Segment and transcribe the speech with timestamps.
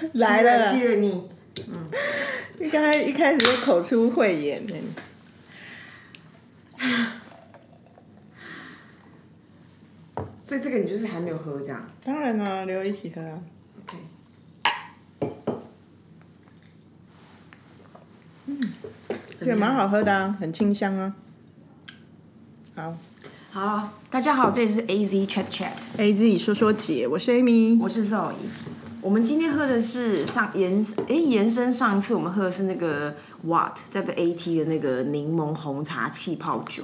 [0.14, 1.28] 来了你。
[2.58, 4.74] 你刚才一开始就口出秽言呢。
[10.42, 13.42] 所以这个你就是还没有喝这样当然啦，留一起喝啊。
[13.80, 13.96] ，OK？
[18.46, 18.72] 嗯，
[19.36, 21.16] 这个蛮好喝的啊，很清香啊。
[22.76, 22.96] 好
[23.50, 27.80] 好，大家好，这里是 AZ Chat Chat，，A Z 说说姐，我是 Amy。
[27.80, 28.34] 我是 Zoe。
[29.06, 33.14] 我们今天喝的是上延诶延伸上一次我们喝的是那个
[33.44, 36.82] What 在被 AT 的那个柠檬红茶气泡酒，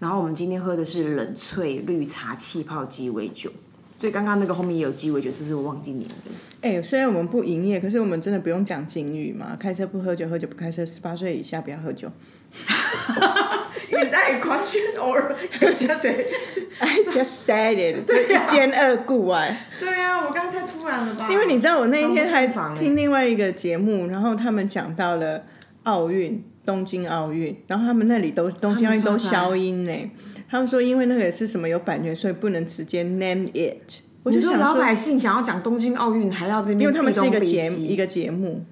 [0.00, 3.52] 然后我们今天喝的是冷萃绿茶气泡鸡尾酒。
[3.96, 6.14] 所以刚刚那个后面也有鸡尾酒，只是我忘记念了。
[6.62, 9.54] 哎、虽然我们不营业，可是我们真的不用讲警语嘛？
[9.54, 12.10] 开车不喝酒，喝酒不开车，十八岁以下不要喝酒。
[13.92, 15.36] Is that a question or
[15.76, 19.68] just a？I just said it，就一兼二顾哎。
[19.78, 21.28] 对啊，我刚刚太突然了吧？
[21.30, 25.44] 因为你知道，我那一天还听另外一个节目，然后他们讲到了
[25.82, 30.10] 奥运，东京奥运，然后他们那里都东京奥运都消音呢。
[30.50, 34.00] 他们说，因为那个也是什么有版权，所以不能直接 name it。
[34.22, 38.64] 我就你说老百姓想要讲东京奥运，还要这边因为他们是一个节一个节目，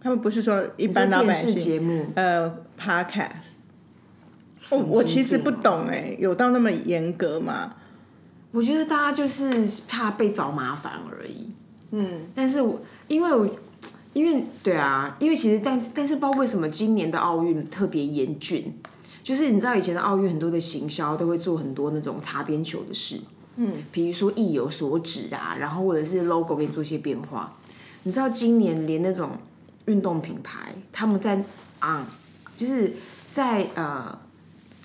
[0.00, 3.55] 他们不是说一般老百姓节目，呃 podcast。
[4.70, 7.74] 我我其实不懂哎、有到那么严格吗？
[8.52, 11.50] 我觉得大家就是怕被找麻烦而已。
[11.90, 13.48] 嗯，但是我因为我
[14.12, 18.72] 因为对啊，因为其实但是但是不知道为什么今年的奥运特别严峻，
[19.22, 23.20] 就是你知道以前的奥运很多的行销都会做很多那种擦边球的事，
[23.56, 27.52] 嗯，比如说意有所指啊，然后或者是 logo 给你做一些变化。
[28.04, 29.32] 你知道今年连那种
[29.84, 31.44] 运动品牌他们在
[31.78, 32.06] 啊、
[32.56, 32.94] 就是
[33.30, 34.18] 在呃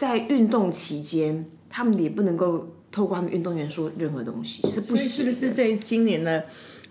[0.02, 5.32] 在运动期间，他们也不能够透过他们运动员说任何东西，是不是行是。
[5.32, 6.44] 不是这今年的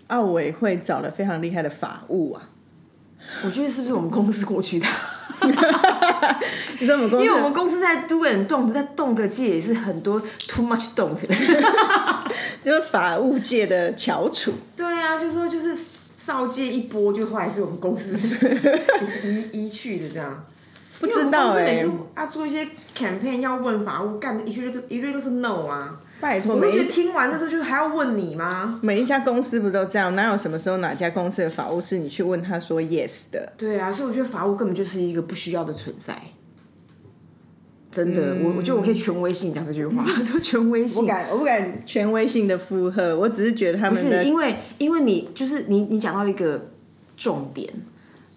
[0.07, 2.49] 奥委会找了非常厉害的法务啊？
[3.43, 4.87] 我觉得是不是我们公司过去的？
[6.79, 10.17] 你说我们公司，因为我们公司在 do and don't，在 don't 界也是很多
[10.47, 11.19] too much don't。
[12.63, 15.77] 就是法务界的翘楚， 对啊，就说就是
[16.15, 18.15] 少界一波，就后来是我们公司
[19.51, 20.45] 移移去的这样。
[21.01, 25.99] 不知道哎、每次要做一些 campaign 要问法务，干的一句都一律都是 no 啊。
[26.21, 28.79] 拜托，每一听完的时候就还要问你吗？
[28.83, 30.15] 每一家公司不都这样？
[30.15, 33.51] 哪有什么时候哪家公司的法务是你去问他说 yes 的？
[33.57, 36.15] 对啊，所以我觉得法务根本就是一个不需要的存在。
[37.91, 41.07] 真的，我我觉得我可以权威性讲这句话， 说权威性我。
[41.07, 46.69] 敢，我不敢权威性的附和，我只是觉得他们不是因为，因为你就是你，你讲到一个
[47.17, 47.67] 重点，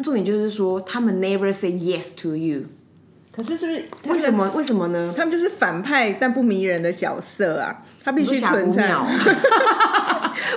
[0.02, 2.64] 重点就是说，他们 never say yes to you，
[3.30, 4.32] 可是是不是为什？
[4.32, 4.50] 么？
[4.56, 5.14] 为什么呢？
[5.16, 8.92] 他们就是反派但不迷人的角色啊，他必须存在。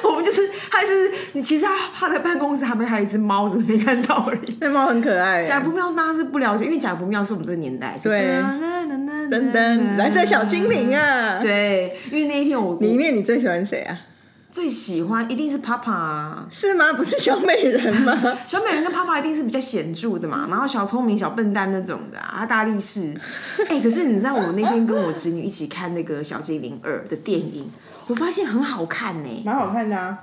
[0.03, 4.57] 我们就是他就是你，其实他他的办公室旁边还有一只猫，只是没看到而已。
[4.59, 7.97] 那猫很可爱、假不妙大家是不了解，因为假不妙是我们这个年代。
[8.03, 8.41] 对
[9.29, 13.99] 噔噔，蓝色小精灵啊！，对，因为那一天我里面你最喜欢谁啊？
[14.49, 16.93] 最喜欢一定是 Papa 啊，是吗？
[16.93, 18.17] 不是小美人吗？
[18.47, 23.13] 小美人跟 Papa 一定是比较显著的嘛，然后小聪明、小笨蛋那种的啊，大力士。
[23.69, 27.69] 哎、可是你知道我那天跟我侄女一起看那个《小精灵二》的电影，
[28.07, 30.17] 我发现很好看呢、蛮好看的啊，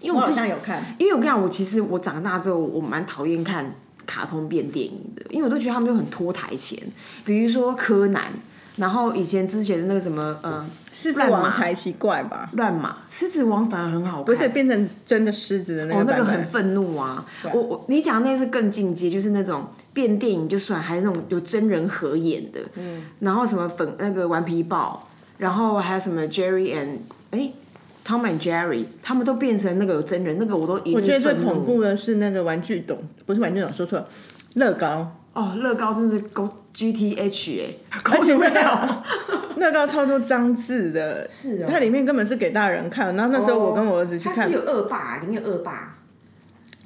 [0.00, 0.82] 因为我之前像有看。
[0.98, 3.74] 因为我跟你讲，我其实我长大之后，我蛮讨厌看
[4.06, 6.76] 卡通变电影的，因为我都觉得他们就很拖台前，
[7.24, 8.32] 比如说柯南，
[8.78, 12.48] 然后以前之前的那个什么，呃，狮子王才奇怪吧？
[12.52, 16.12] 乱马，狮子王反而很好看，不是变成真的狮子的那哦个。
[16.12, 17.24] 那个很愤怒啊！
[17.52, 26.98] 我我你讲的那个是更进阶，就是那种变电影就算，还是那种有真人合演的，嗯，然后什么粉那个顽皮豹，然后还有什么 Jerry and
[27.32, 27.52] 哎
[28.06, 32.96] Tom and Jerry，他们都变成那个有真人，那个我都我觉得最恐怖的是那个玩具董，
[33.26, 34.08] 不是玩具董，说错了，
[34.54, 35.12] 乐高。
[35.34, 36.18] 哦，乐高真是
[36.78, 39.70] 高 GTH 哎、而高且那。
[39.72, 43.14] 个超多脏字的，是哦它里面根本是给大人看。
[43.16, 45.96] 然后那时候我跟我儿子去看它是，有恶霸，里面有恶霸。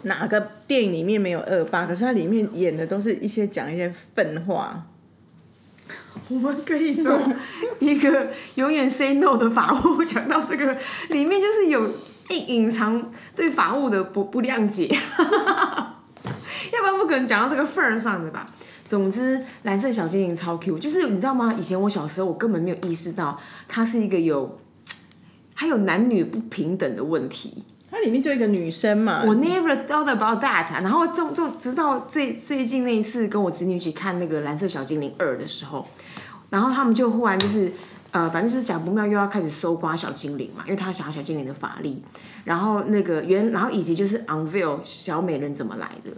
[0.05, 1.87] 哪个电影里面没有恶霸？
[1.87, 4.85] 可是它里面演的都是一些讲一些粪话。
[6.29, 7.35] 我们可以从
[7.79, 10.77] 一个 永远 say no 的法务讲到这个，
[11.11, 11.89] 里面就是有
[12.31, 18.47] 一隐藏对法务的不不谅解， 要不然不可能讲到这个份儿上的吧。
[18.93, 21.55] 总之，蓝色小精灵超 Q，就是你知道吗？
[21.59, 24.59] 以前我小时候我根本没有意识到它是一个有，
[25.55, 27.65] 还有男女不平等的问题。
[27.91, 30.81] 它里面就一个女生嘛，我 never thought about that 啊。
[30.83, 35.89] 然后就就直到最最近那一次跟我侄女一起看那个《蓝色小精灵二》的时候，
[36.51, 37.73] 然后他们就忽然就是
[38.11, 42.03] 呃，反正就是贾不妙又要开始搜刮小精灵嘛，因为他想要小精灵的法力，
[42.45, 46.11] 然后那个原，然后以及就是 unveil 小美人怎么来的，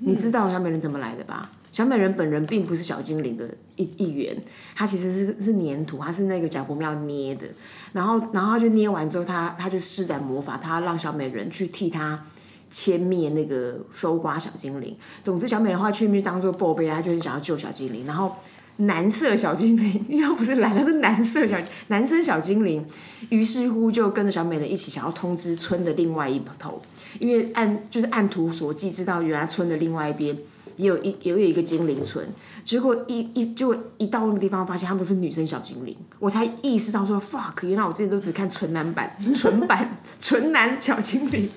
[0.00, 1.52] 你知道小美人怎么来的吧？
[1.76, 3.46] 小美人本人并不是小精灵的
[3.76, 4.34] 一一员，
[4.74, 7.46] 她其实是是粘土，她是那个贾不妙捏的，
[7.92, 12.24] 然后然后他就捏完之后，他他就施展魔法，他让小美人去替他
[12.72, 14.96] 歼灭那个搜刮小精灵。
[15.22, 18.34] 总之，小美人后来去面当做宝贝，她就很想要救小精灵，然后。
[18.80, 21.56] 蓝色小精灵， 又不是蓝，它是蓝色小
[21.86, 22.84] 男生小精灵。
[23.30, 26.82] 于是乎，就跟着小美人一起想要通知村的另外一头，
[27.18, 30.36] 因为按就是按图索骥，知道原来村的另外一边
[30.76, 32.26] 也有一也有一个精灵村。
[32.62, 41.48] 结果一一就一到那个地方，发现他们都是女生小精灵，我才意识到说 fuck，原来我之前都只看纯男版、 纯版、纯男小精灵，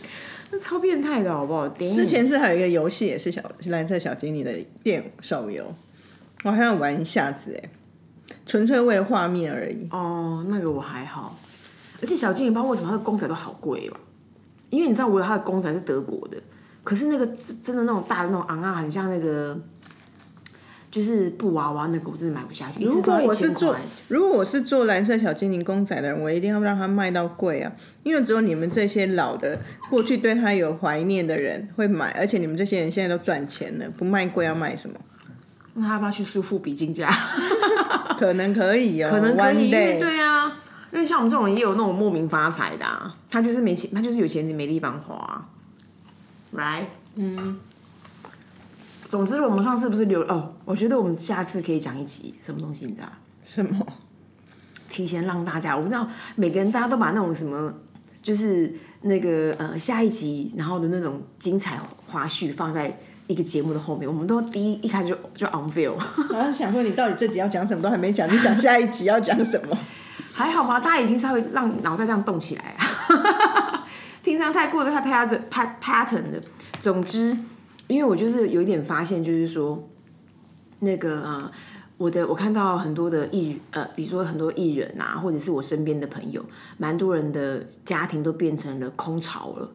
[0.51, 1.67] 那超变态的好不好？
[1.69, 5.73] 之前是还有一个游戏也是小蓝色小精灵的电手游。
[6.43, 7.69] 我好像玩一下子哎，
[8.45, 9.87] 纯粹为了画面而已。
[9.91, 11.37] 哦，那个我还好，
[12.01, 13.97] 而且小精灵包为什么它的公仔都好贵哦？
[14.69, 16.37] 因为你知道我有它的公仔是德国的，
[16.89, 17.27] 可是那个
[17.61, 19.55] 真的那种大的那种昂啊，很像那个
[20.89, 22.83] 就是布娃娃那个，我真的买不下去。
[22.83, 23.75] 如果我是做，
[24.07, 27.71] 如果我是做蓝色小精灵公仔的人，我一定要让它卖到贵啊！
[28.01, 34.99] 因为只有你们这些老的过去对它有怀念的人会买，而且你们这些人现在都赚钱了，不卖贵要卖什么？
[35.75, 37.07] 那他要不要去输付比金价？
[38.17, 40.57] 可能可以哦，可能可以，对啊，
[40.91, 45.47] 因为像我们这种也有那种莫名发财的，啊他就是没钱，他就是有钱没地方花
[46.53, 46.85] ，right？
[47.15, 47.59] 嗯。
[49.07, 50.53] 总之，我们上次不是留哦？
[50.65, 53.07] 我觉得我们下次可以讲一集什么东西，你知道？
[53.45, 53.85] 什么？
[54.89, 57.73] 提前让大家，我不知道每个人大家都把那种什么，
[58.21, 62.99] 就是那个呃下一集然后的那种精彩花絮放在。
[63.29, 65.93] 一个节目的后面，我们都第一一开始就就 unveil，
[66.31, 69.77] 然后想说你到底这集要讲什么都还没讲，你讲下一集要讲什么？
[70.33, 70.79] 还好吧？
[70.79, 72.81] 大家已经稍微让脑袋这样动起来啊！
[74.23, 75.41] 平常太过的太 pattern
[75.81, 76.41] pattern 的。
[76.79, 77.37] 总之，
[77.87, 79.87] 因为我就是有一点发现，就是说
[80.79, 81.51] 那个呃，
[81.97, 86.43] 我的我看到很多的艺呃，比如说很多艺人啊，或者是我身边的朋友，
[86.77, 89.71] 蛮多人的家庭都变成了空巢了。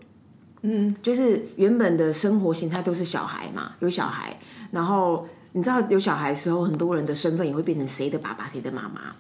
[0.62, 4.38] 嗯，就是原本的生活形态都是小孩嘛，有小孩，
[4.70, 9.14] 然后你知道有小孩的时候，很多人的身份也会变成谁的爸爸谁的妈妈，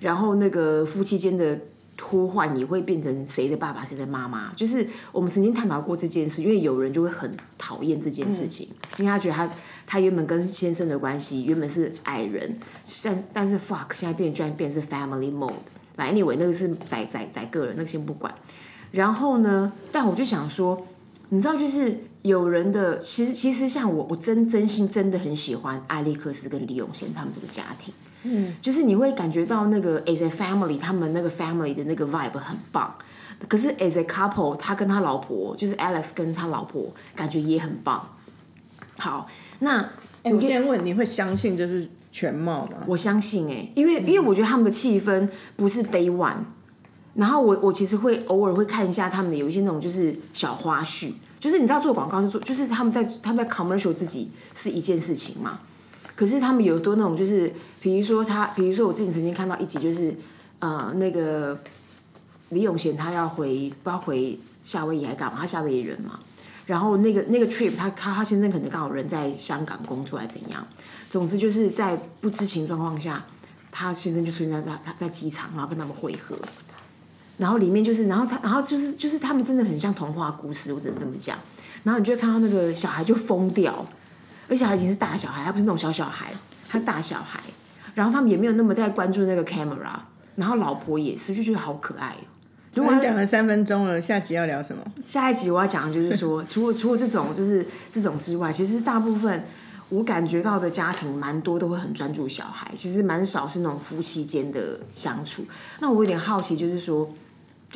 [0.00, 1.60] 然后那个夫妻间的
[2.00, 4.52] 呼唤也会变成谁的爸爸谁的妈妈。
[4.54, 9.50] 就是我们曾经探讨过这件事，因为有人就会很讨厌这件事情，因为他觉得他
[9.86, 12.58] 他原本跟先生的关系原本是爱人，
[13.04, 15.52] 但但是 fuck 现在变居然变是 family mode。
[15.94, 18.34] 反正 anyway 那个是宰宰宰个人，那个先不管。
[18.92, 19.72] 然后呢？
[19.90, 20.86] 但我就想说，
[21.30, 27.92] 你知道，就是有人的，其实其实像我，我真真心真的很喜欢艾利克斯跟李永贤他们这个家庭。
[28.24, 32.94] 嗯，就是你会感觉到那个 as a family，他们那个 family 的那个 vibe 很棒。
[33.48, 38.08] 可是 as a couple，他跟他老婆，就是 Alex 跟他老婆，感觉也很棒。
[38.98, 39.28] 好，
[39.58, 39.90] 那
[40.22, 42.78] 我先问，你会相信这是全貌吗？
[42.86, 46.38] 我相信哎，因为因为我觉得他们的气氛不是 day one。
[47.14, 55.60] 然后我我其实会偶尔会看一下他们有一些那种就是小花絮，就是你知道做广告是做，就是他们在他们在 commercial 自己是一件事情嘛。
[56.14, 60.14] 可是他们有多那种就是，比如说他，比如说我自己曾经看到一集，就是
[60.60, 61.60] 呃那个
[62.48, 66.18] 李永贤他要回不知道回夏威夷还干嘛，他夏威夷人嘛。
[66.64, 70.66] 然后那个那个 trip 他他他先生可能刚好人在香港工作还怎样，
[71.10, 73.24] 总之就是在不知情状况下，
[73.70, 76.36] 他先生就出现在他他在机场，然后跟他们会合。
[77.38, 81.36] 然后里面就是，然后他，然后就是，就是他们真的很像童话故事，我只能这么讲。
[81.82, 83.86] 然后你就会看到那个小孩就疯掉，
[84.48, 86.32] 而且他已经是大小孩，他不是那种小小孩，
[86.68, 87.40] 他大小孩。
[87.94, 89.94] 然后他们也没有那么在关注那个 camera，
[90.34, 92.16] 然后老婆也是，就觉得好可爱。
[92.74, 94.82] 如果讲了三分钟了，下集要聊什么？
[95.06, 99.44] 下一集我要讲的就是说， 除了除了这种就是这种之外，其实大部分
[99.88, 105.44] 我感觉到的家庭蛮多都会很专注小孩，其实蛮少是那种夫妻间的相处。
[105.80, 107.08] 那我有点好奇，就是说。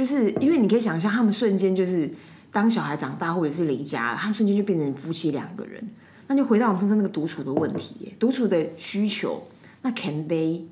[0.00, 2.10] 就是因为你可以想象，他们瞬间就是
[2.50, 5.78] 当小孩长大或者是离家，他们瞬间就变成夫妻两个人，
[6.26, 9.46] 那就回到我们身上那个独处的问题，独处的需求，
[9.82, 10.62] 那 can they？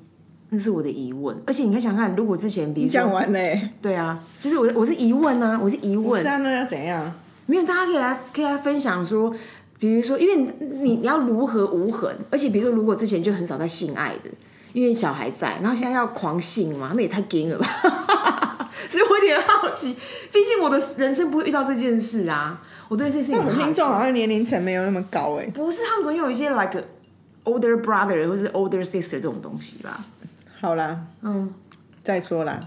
[0.49, 1.39] 那是我的疑问。
[1.45, 6.23] 而且你可以想看，如果之前比如讲完嘞，对啊，就是我我是疑问啊，我是疑问。
[6.23, 7.13] 那要怎样？
[7.45, 9.31] 没有，大家可以来可以来分享说，
[9.77, 14.31] 比如说，因为你你要如何无痕，而且比如说，如果之前就很少在性爱的，
[14.73, 18.48] 因为小孩在，然后现在要狂性嘛，那也太 gay 了吧。
[18.87, 19.95] 所以我有点好奇，
[20.31, 22.61] 毕竟我的人生不会遇到这件事啊。
[22.87, 25.45] 我对这件事情很听众好像年龄层没有那么高哎。
[25.47, 26.83] 不是，他们总有一些 like
[27.43, 30.03] older brother 或是 older sister 这种东西吧。
[30.59, 31.53] 好啦，嗯，
[32.03, 32.59] 再说啦，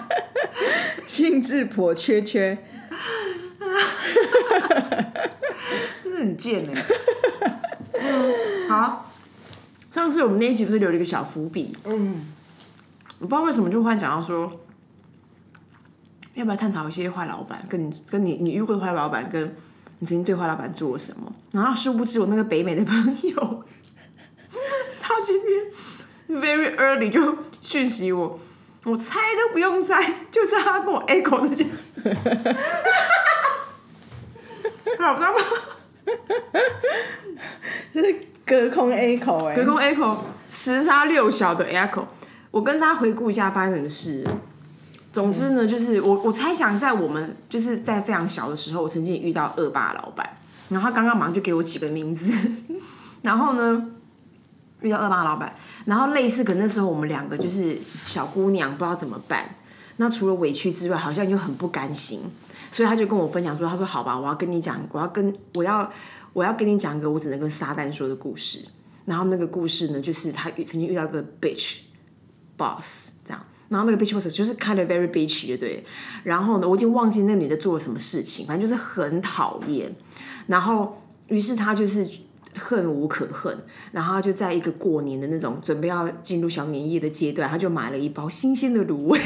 [1.06, 2.58] 兴致颇缺缺，
[6.04, 6.84] 真的很贱哎。
[8.68, 9.10] 好，
[9.90, 11.76] 上次我们那一期不是留了一个小伏笔？
[11.84, 12.26] 嗯，
[13.18, 14.60] 我不知道为什么就忽然讲到说，
[16.40, 19.54] 要不要探讨一些坏老板，跟你跟你你遇过的坏老板，跟
[19.98, 21.30] 你曾经对坏老板做了什么？
[21.52, 22.96] 然后殊不知我那个北美的朋
[23.28, 23.64] 友，
[25.02, 28.40] 他今天 very early 就讯息我，
[28.84, 31.92] 我猜都不用猜，就知道他跟我 echo 这件事。
[34.98, 35.38] 好知道吗？
[37.92, 40.16] 这是隔空 echo 哎、隔空 echo
[40.48, 42.04] 时差六小的 echo，
[42.50, 44.26] 我跟大家回顾一下发生什么事。
[45.12, 50.28] 总之呢，就是我我猜想，在我们就是在非常小的时候，我曾经也遇到恶霸老板，
[50.68, 52.32] 然后他刚刚马上就给我起个名字，
[53.22, 53.90] 然后呢
[54.82, 55.52] 遇到恶霸老板，
[55.84, 59.56] 然后类似可能那时候我们两个就是小姑娘，不知道怎么办。
[59.96, 62.22] 那除了委屈之外，好像又很不甘心，
[62.70, 65.90] 所以他就跟我分享说：“他说好吧，我要跟你讲，我要跟我要
[66.32, 68.64] 我要跟你讲一个我只能跟撒旦说的故事。
[69.04, 71.80] 然后那个故事呢，就是他曾经遇到一个 bitch
[72.56, 75.84] boss 这样，然后那个 bitch boss 就是 kind of very bitch 对不对？
[76.24, 79.94] 然后呢，我已经忘记那女的做了什么事情，反正就是很讨厌。
[80.48, 82.06] 然后于是他就是
[82.58, 83.56] 恨无可恨，
[83.92, 89.20] 然后他就在一个过年的那种准备要进入小年夜的阶段，他就买了一包新鲜的卤味。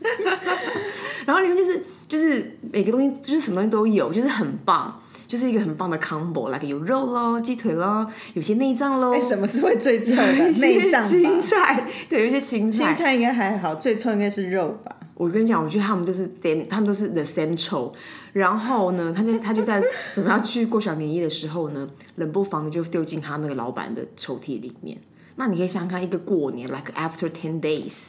[1.26, 10.22] 然后里面就是就是每个东西就是什么东西都有，就是很棒，就是一个很棒的 combo，like 有肉咯，鸡腿咯，有些内脏咯，哎什么是会最臭的？
[10.60, 11.40] 内脏青？
[11.40, 12.92] 菜，对，有一些青菜。
[12.92, 14.96] 青菜应该还好，最臭应该是肉吧？
[15.14, 17.92] 我跟你讲，我觉得他们都是 them，他们都是 the central。
[18.32, 19.80] 然后呢，他就他就在
[20.12, 24.98] 怎么样去过小年夜的时候呢，冷不防的就丢进他那个老板的抽屉里面。
[25.36, 28.08] 那你可以想想看，一个过年，like after ten days，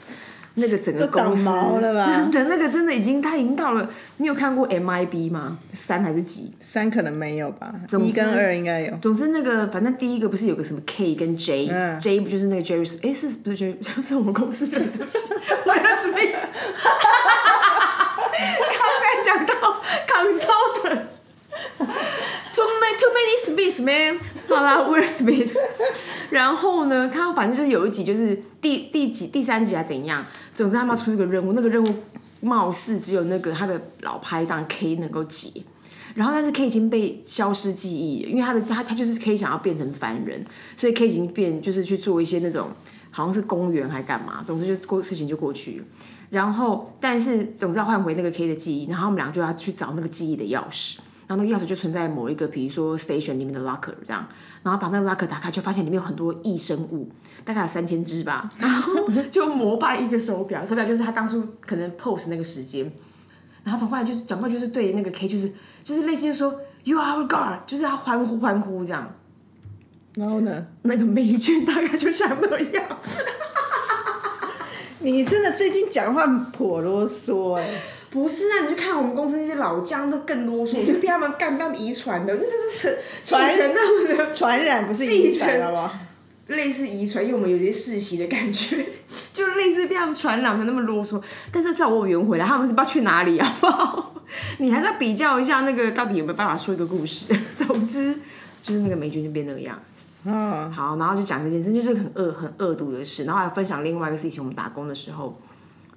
[0.56, 3.90] 那个整个公司毛了吧真的那个真的已经他已经到了。
[4.18, 5.58] 你有看过 MIB 吗？
[5.74, 6.54] 三还是几？
[6.62, 8.96] 三可能没有吧，一跟二应该有。
[8.98, 13.00] 总之，那个反正第一个不是有个什么 K 跟 J，J、嗯 J 不就是那个 Jerry？
[13.02, 13.76] 哎，是不是 Jerry？
[14.06, 14.90] 是我们公司的人。
[14.92, 16.48] 为了什么意思？
[18.68, 19.54] 刚才讲到
[20.08, 21.02] consultant。
[22.54, 24.20] Too many, too many space, man。
[24.56, 25.56] 好啦，Will Smith。
[26.30, 30.26] 然后呢，他反正就是有一集，就是第第几第三集还怎样？
[30.54, 31.96] 总之他们要出一个任务，那个任务
[32.42, 35.64] 貌似只有那个他的老拍档 K 能够解。
[36.14, 40.44] 然后，但是 K 已经被消失记忆了，因为他的他他就是 K 想要变成凡人，
[40.76, 42.70] 所以 K 已经变就是去做一些那种
[43.12, 45.82] 好像是公园还干嘛，总之就过事情就过去。
[46.30, 50.98] 然后，但是总之要换回那个 K 的记忆，然后他们俩就要去找那个记忆的钥匙，
[51.32, 54.28] 然后那个钥匙就存在某一个比如说 station 里面的 locker 这样，
[54.64, 57.10] 然后把那个 locker 打开，就发现里面有很多异生物，
[57.46, 58.94] 大概有三千只吧，然后
[59.32, 62.92] 就膜拜一个手表，手表就是他当初可能 pose 那个时间。
[63.64, 65.50] 然后从后来就是转过就是对那个 K 就是
[65.86, 69.10] 就是类似就说 You are God，就是他欢呼欢呼这样。
[70.16, 70.66] 然后呢？
[70.82, 73.00] 那个美军大概就像那样，
[75.00, 77.70] 你真的最近讲话颇啰嗦哎、
[78.12, 78.62] 不是啊？
[78.64, 85.92] 你去看我们公司那些老将都更啰嗦，就被他们干，被他们遗传的，那就是 承继传承他们的传染不是遗传好不好？
[86.48, 88.86] 类似遗传，因为我们有些世袭的感觉，
[89.32, 91.22] 就类似被他们传染的那么啰嗦。
[91.50, 94.14] 但是在我有圆回来，他们是不知道去哪里，好不好？
[94.60, 97.34] 你还是要比较一下那个到底有没有办法说一个故事。
[97.56, 98.14] 总之，
[98.62, 100.04] 就是那个霉菌就变那个样子。
[100.26, 103.24] 嗯，好，然后就讲这件事，就是很恶、很恶毒的事。
[103.24, 105.40] 然后还分享另外一个事情，我们打工的时候，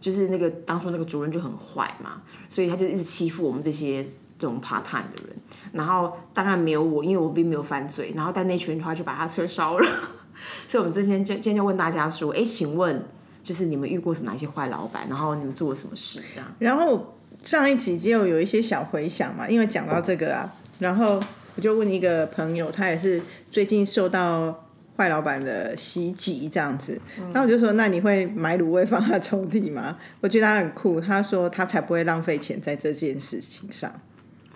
[0.04, 4.04] 就是那个当初那个主任就很坏嘛，所以他就一直欺负我们这些
[4.38, 5.34] 这种 part time 的人。
[5.73, 8.12] 然后当然没有我，因为我并没有犯罪。
[8.14, 9.88] 然后但那群人的话就把他车烧了。
[10.68, 13.02] 所以我们之前就今天就问大家说，哎，请问
[13.42, 15.06] 就是你们遇过什么哪些坏老板？
[15.08, 16.20] 然后你们做了什么事？
[16.34, 16.54] 这样。
[16.58, 21.18] 然后上一集就有一些小回想嘛，因为讲到这个啊，然后
[21.56, 24.63] 我就问一个朋友，他也是最近受到
[24.97, 27.01] 坏老板的袭击这样子，
[27.33, 29.97] 那、我就说，那你会买卤味放他抽屉吗？
[30.23, 33.93] 我觉得他很酷，他说他才不会浪费钱在这件事情上，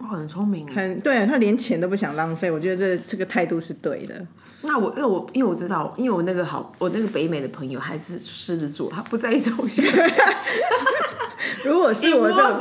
[0.01, 0.75] 哇，很聪明哎。
[0.75, 4.27] 很对他连钱都不想浪费，我觉得这这个态度是对的。
[4.63, 9.93] 那我因为我因为我知道，因为我那个好，我那个北美的朋友还是狮子座，他不在意这种事情。
[11.65, 12.61] 如果是我这种，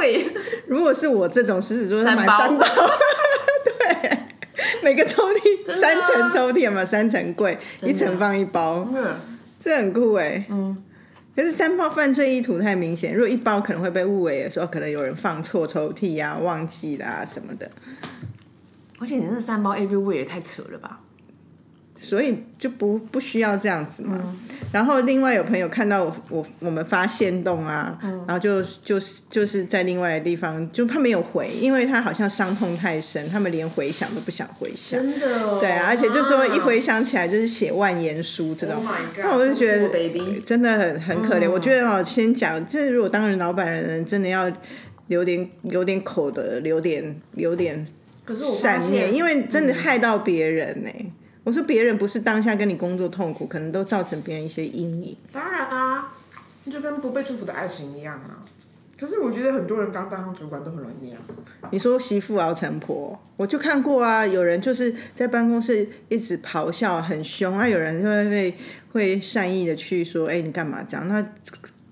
[0.67, 2.75] 如果是我这种狮子座，三包买三包，对，
[4.83, 8.87] 每个抽屉啊三层抽屉嘛，三层柜，一层放一包，
[9.59, 10.45] 这很酷哎。
[10.49, 10.83] 嗯。
[11.35, 17.69] 可是三包犯罪意图太明显，如果一包可能会被误为说可能有人放错抽屉啊、忘记啦、什么的。
[18.99, 20.99] 而且你那三包 everywhere 也太扯了吧？
[21.99, 24.37] 所以就不不需要这样子嘛。
[24.71, 34.99] 然后另外有朋友看到我我我们发现动啊，然后就就是就是在另外的地方，就他没有回，因为他好像伤痛太深，他们连回想都不想回想。
[34.99, 38.85] 真的，哦对啊，而且就说一回想起来就是写万言书这种 Oh
[39.17, 39.89] 那我就觉得
[40.45, 41.49] 真的很很可怜。
[41.49, 44.51] 我觉得哦，先讲，这如果当人老板的人真的要
[45.07, 47.87] 留点留点口德，留点留点
[48.25, 50.89] 可是我善念，因为真的害到别人呢、
[51.47, 55.15] 我说别人不是当下跟你工作痛苦，可能都造成别人一些阴影。
[55.31, 56.13] 当然啊，
[56.69, 58.43] 就跟不被祝福的爱情一样啊。
[58.99, 61.21] 可是我觉得很多人刚当上主管都很容易那样。
[61.71, 68.57] 你说媳妇熬成婆，我就看过啊，有人就是在办公室一直咆哮，很凶啊，有人就会会
[68.91, 71.07] 会善意的去说，哎、你干嘛这样？
[71.07, 71.25] 那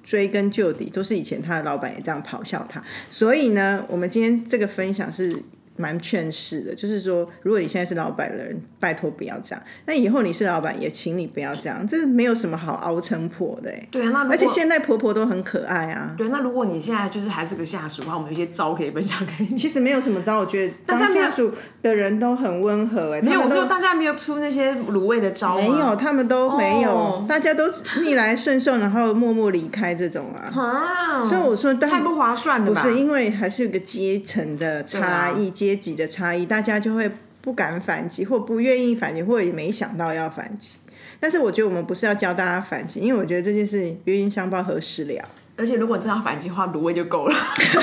[0.04, 2.84] 追根究底，都是以前他的老板也这样咆哮他。
[3.10, 5.42] 所以呢，我们今天这个分享是
[5.78, 9.64] 蛮劝世的，就是说，如果你现在是老板的人，拜托不要这样。
[9.86, 13.88] 那以后你是老板，也请你不要这样，这没有什么好熬成婆的、欸。
[13.92, 16.14] 对啊，那而且现在婆婆都很可爱啊。
[16.18, 19.58] 对，那如果你现在就是还是个下属的话，我们有一些招可以分享给你。
[19.58, 21.52] 其实没有什么招，我觉得 当大家下属
[21.82, 27.66] 的人都很温和哎、欸，没有，我说大家没有出那些卤味的招、啊，没有，他们都没有，哦大家都
[28.02, 30.52] 逆来顺受，然后默默离开这种啊。
[30.56, 32.82] 啊，所以我说，但太不划算了吧？
[32.82, 37.10] 不是因为还是有个阶层的差异、阶级的差异，大家就会
[37.42, 40.78] 不敢反击，或不愿意反击，或者也没想到要反击。
[41.20, 45.28] 但是我觉得我们不是要教大家反击，因为我觉得这件事冤冤相报何时了。
[45.58, 47.36] 而且如果真的要反击的话，卤味就够了。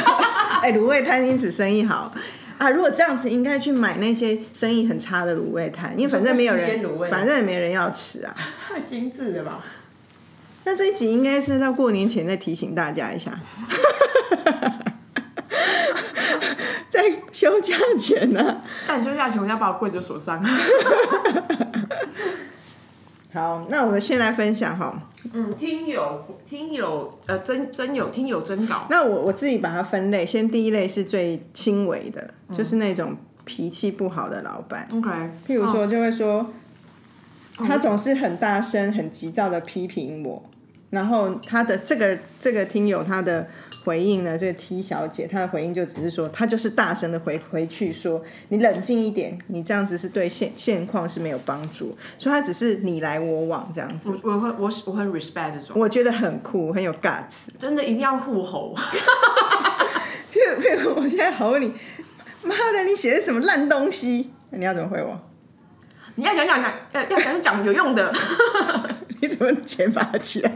[0.63, 2.15] 哎，卤味摊因此生意好
[2.59, 2.71] 啊！
[2.71, 8.37] 如果这样子，应该去买那些生意很差的卤味摊，因为反正没有人，反正也没人要吃啊。
[8.69, 9.65] 太精致了吧？
[10.65, 13.33] 那这一集应该是到过年前再提醒大家一下，
[16.93, 20.45] 在休假前呢、但休假前我要把我柜子锁上。
[23.33, 25.09] 好，那我们先来分享哈。
[25.33, 35.09] 嗯，听友听友呃真真有听友真稿，那我我自己把它分类，先第一类是最轻微的，就是那种脾气不好的老板，OK，
[35.49, 36.53] 譬如说就会说，
[37.57, 40.45] 他总是很大声、很急躁的批评我，
[40.91, 43.49] 然后他的这个这个听友他的
[43.85, 57.49] 回应呢，这个 T 小姐她的回应就只是说，她就是大声的回回去说，你冷静一点，你这样子是对现现况是没有帮助，所以她只是你来我往这样子，我我会我我很 respect 这种，我觉得很酷，很有 guts。
[57.59, 58.75] 真的一定要互吼。
[60.33, 61.73] 譬如譬如我现在吼你，
[62.43, 64.31] 妈的，你写的什么烂东西？
[64.51, 65.21] 你要怎么回我？
[66.17, 68.13] 你要讲讲讲，要要讲讲有用的。
[69.21, 70.51] 你怎么钱拔起来？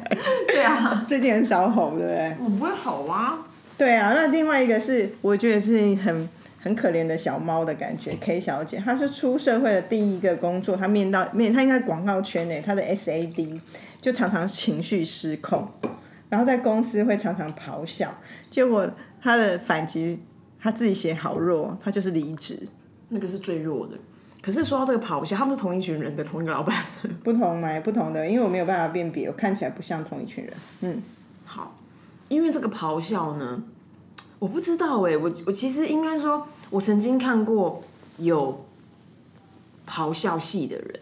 [0.49, 2.37] 对啊，最近很少吼，对不对？
[2.40, 3.38] 我不会吼啊。
[3.79, 6.29] 对啊，那另外一个是，我觉得是很
[6.61, 8.16] 很可怜的小猫的感觉。
[8.21, 13.61] K 小姐，她是出社会的第一个工作，她面到面，她应该广告圈内，她的 SAD
[14.01, 15.69] 就常常情绪失控，
[16.29, 18.12] 然后在公司会常常咆哮，
[18.51, 18.90] 结果
[19.23, 20.19] 她的反击，
[20.61, 22.66] 她自己写好弱，她就是离职。
[23.11, 23.92] 那个是最弱的。
[24.42, 30.55] 可是说到这个咆哮，他们是同一群人的同一个老板是不同嘛，不同的，因为我没有办法辨别，我看起来不像同一群人。
[30.81, 31.03] 嗯，
[31.44, 31.77] 好，
[32.29, 33.64] 因为这个咆哮呢，
[34.38, 37.83] 我不知道哎、我我其实应该说，我曾经看过
[38.18, 38.64] 有
[39.88, 41.01] 咆哮系的人，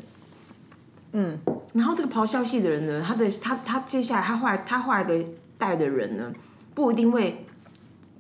[1.13, 1.39] 嗯，
[1.75, 5.23] 然后这个咆哮系的人呢，他的他他接下来他后来他后来的
[5.59, 6.33] 带的人呢，
[6.75, 7.45] 不一定会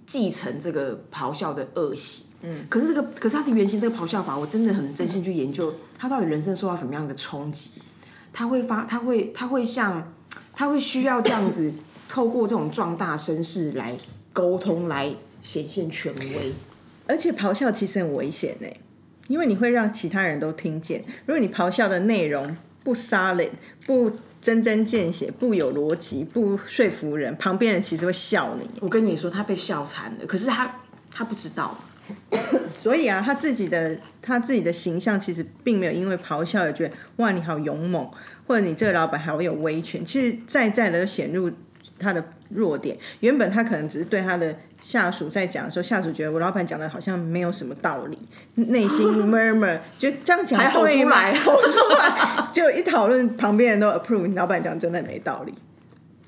[0.04, 7.70] 继承这个咆哮的恶习，嗯，可是这个可是他的原型这个咆哮法，我真的很真心去研究，他到底人生受到什么样的冲击，
[8.34, 10.12] 他会发他会他会像
[10.52, 11.72] 他会需要这样子
[12.06, 13.96] 透过这种壮大声势来
[14.34, 16.52] 沟通，来显现权威。
[17.06, 18.68] 而且咆哮其实很危险呢，
[19.28, 21.02] 因为你会让其他人都听见。
[21.24, 23.50] 如果你咆哮的内容不 solid、
[23.86, 28.68] 不针针见血、不有逻辑、不说服人，旁边人其实会笑你。
[28.80, 30.80] 我跟你说，他被笑惨了，可是他
[31.10, 31.78] 他不知道。
[32.82, 38.08] 所以啊，他自己的他自己的形象其实并没有因为咆哮而觉得哇你好勇猛，
[38.46, 40.04] 或者你这个老板好有威权。
[40.04, 41.50] 其实在在的显露
[41.98, 42.96] 他的弱点。
[43.20, 48.18] 原本他可能只是对他的下属在讲的时候，下属觉得我老板讲的好像没有什么道理，
[48.54, 55.54] 内心 murmur 就这样讲还吼对吗出来吼出来，就一讨论，旁边人都 approve，你老板讲真的没道理。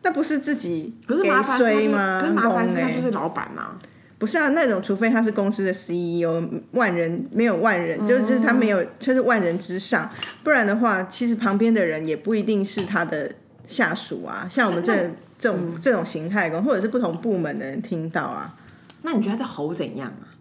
[0.03, 1.61] 那不是自己可是麻烦
[1.91, 2.19] 吗？
[2.21, 3.77] 可是麻烦是他就是老板呐、
[4.19, 10.11] 不是啊，那种除非他是公司的 CEO，万人没有万人，就是他没有，他是万人之上，
[10.43, 13.31] 不然的话，其实旁边的人也不一定是他的
[13.67, 14.49] 下属啊。
[14.51, 18.55] 像我们这这种、这种形态工，或者是不同部门的人听到啊，
[19.03, 20.33] 那你觉得他在吼怎样啊？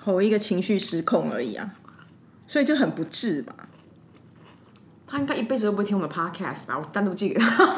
[0.00, 1.70] 吼一个情绪失控而已啊，
[2.48, 3.54] 所以就很不智吧。
[5.06, 6.78] 他应该一辈子都不会听我们 podcast 吧？
[6.78, 7.76] 我单独寄给他。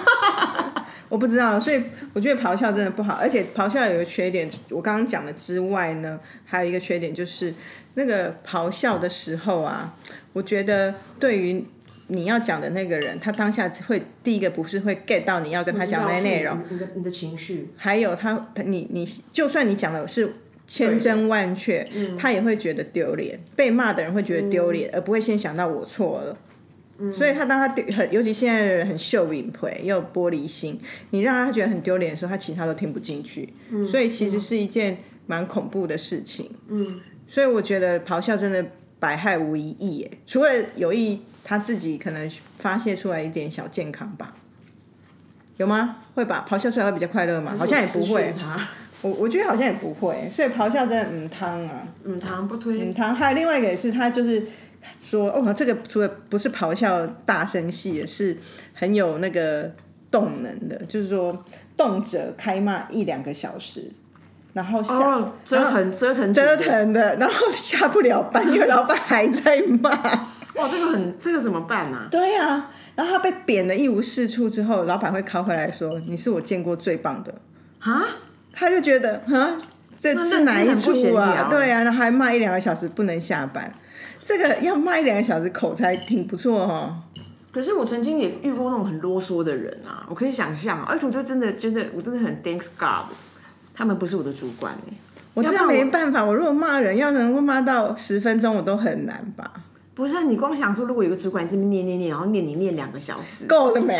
[1.15, 1.81] 我不知道，所以
[2.13, 7.55] 我觉得咆哮真的不好，而且咆哮有个缺点，我刚刚讲的之外呢，还有一个缺点就是
[7.95, 9.97] 那个咆哮的时候啊，
[10.33, 11.65] 我觉得对于
[12.09, 20.35] 你要讲的那个人，他当下会第一个不是会 get 到你要跟他讲的内容，你的你的情绪，还有他你你就算你讲的是
[20.67, 26.37] 千真万确，他也会觉得丢脸，被骂的人会觉得丢脸，而不会先想到我错了。
[27.13, 30.81] 所以他当他丢很，尤其现在的人很秀隐腿，又有玻璃心，
[31.11, 33.53] 你让他觉得很丢脸的时候，他其他都听不进去。
[33.91, 36.49] 所以其实是一件蛮恐怖的事情。
[36.69, 38.65] 嗯，所以我觉得咆哮真的
[39.01, 44.37] 百害无一益耶，除了有益他自己可能发泄出来一点小健康吧。
[45.57, 45.97] 有吗？
[46.15, 46.47] 会吧？
[46.49, 47.57] 咆哮出来会比较快乐吗？
[47.59, 48.33] 好像也不会。
[49.03, 50.31] 我我觉得好像也不会。
[50.33, 52.81] 所以咆哮真的嗯汤啊，嗯汤不推。
[52.81, 54.47] 嗯汤，还有另外一个也是，他就是。
[55.01, 58.37] 说哦，这个除了不是咆哮大声戏，也是
[58.75, 59.71] 很有那个
[60.11, 61.45] 动能的，就是说
[61.77, 63.91] 动辄开骂一两个小时，
[64.53, 64.95] 然后下
[65.45, 69.91] 折腾折腾折腾的，然后下不了班，因为老板还在骂。
[70.55, 72.07] 哇，这个很这个怎么办呢？
[72.11, 77.35] 对呀，然后他被贬的一无是处之后，老板会拷回来说：“你是我见过最棒的。”
[77.81, 78.07] 啊？
[78.53, 79.59] 他就觉得啊，
[79.99, 81.49] 这是哪一出啊？
[81.51, 83.75] 对啊，然后还骂一两个小时不能下班。
[84.25, 87.03] 这个要卖两个小时口才挺不错哈。
[87.53, 93.15] 可是我曾经也遇过那种很啰嗦的人啊，我可以想象，而且我就真的真的我真的很 thanks God，
[93.75, 94.95] 他们不是我的主管哎，
[95.35, 99.53] 我真的没办法，我如果骂人要能够骂到十分钟，我都很难吧？
[99.95, 103.97] 不是，你光想说，如果有个主管这边念念念，然后念你念两个小时，够了没？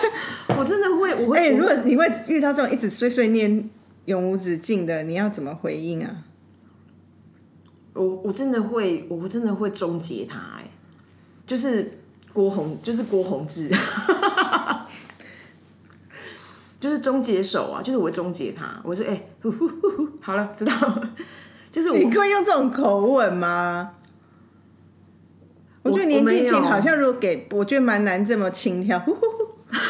[0.58, 1.38] 我真的会，我会。
[1.38, 3.70] 哎，如果你会遇到这种一直碎碎念
[4.04, 6.24] 永无止境的，你要怎么回应啊？
[7.98, 10.70] 我我真的会，我真的会终结他哎，
[11.44, 11.98] 就是
[12.32, 13.68] 郭宏，就是郭宏志，
[16.78, 18.80] 就是终结手啊，就是我会终结他。
[18.84, 19.20] 我说哎，
[20.20, 20.72] 好了，知道，
[21.72, 23.94] 就是你可以用这种口吻吗？
[25.82, 29.02] 我觉得年纪轻好像如果给，我觉得蛮难这么轻佻，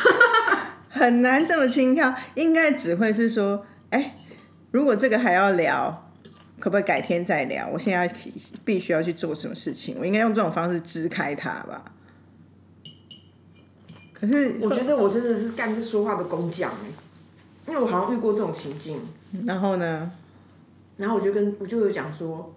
[0.89, 4.17] 很难这么轻佻，应该只会是说，哎，
[4.71, 6.08] 如果这个还要聊。
[6.59, 7.69] 可不可以改天再聊？
[7.69, 8.13] 我现在
[8.65, 11.85] 必须要去做什么事情，我应该用这种方式支开他吧。
[14.13, 16.73] 可是我觉得我真的是干这说话的工匠
[17.69, 19.01] 因为我好像遇过这种情境。
[19.47, 20.11] 然后呢？
[20.97, 22.53] 然后我就跟我就有讲说，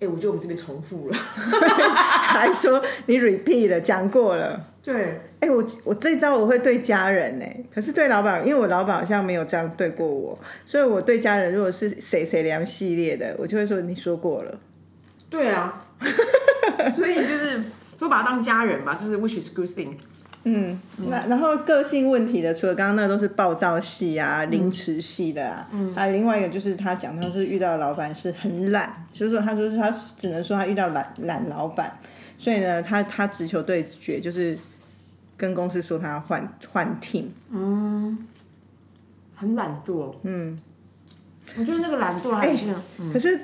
[0.00, 4.73] 哎，我觉得我们这边重复了， 还说你 repeat 了，讲过了。
[4.84, 5.20] 对。
[5.40, 14.58] 哎，我我这招我会对家人呢，可是对老板，因为我老板好像没有这样对过我，所以我对家人，如果是谁谁凉系列的，我就会说你说过了。
[15.28, 15.84] 对啊，
[16.94, 17.62] 所以就是
[17.98, 19.96] 会把他当家人吧，就是 which is good thing。
[20.44, 31.98] 嗯，那然后个性问题的，除了刚刚那都是暴躁系啊、凌迟系的啊，嗯，还有另外一个就是他讲他是遇到老板是很懒，所以说他说他只能说他遇到懒懒老板，
[32.38, 34.56] 所以呢，他他直球对决就是。
[35.36, 38.16] 跟公司说他要换换 team，嗯，
[39.34, 40.58] 很懒惰，嗯，
[41.58, 42.72] 我觉得那个懒惰还是，
[43.12, 43.40] 可是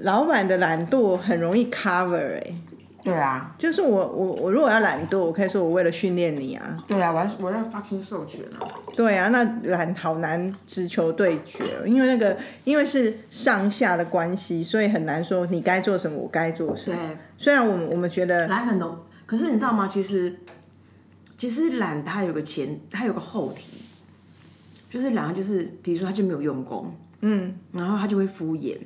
[0.00, 2.54] 老板的懒惰很容易 cover 哎，
[3.02, 16.96] 对啊，就是我我我如果要懒惰，我可以说我为了训练你啊，对啊，我要我要发出授权啊，对啊，那懒好难直球对决，因为那个因为是上下的关系，所以很难说你该做什么，我该做什么。
[16.96, 19.88] 对，虽然我们我们觉得懒很浓，可是你知道吗？
[19.88, 20.36] 其实。
[21.36, 23.70] 其实懒它有个前，它有个后提，
[24.88, 28.76] 就是懒，就是比如说他就没有用功，嗯，然后他就会敷衍，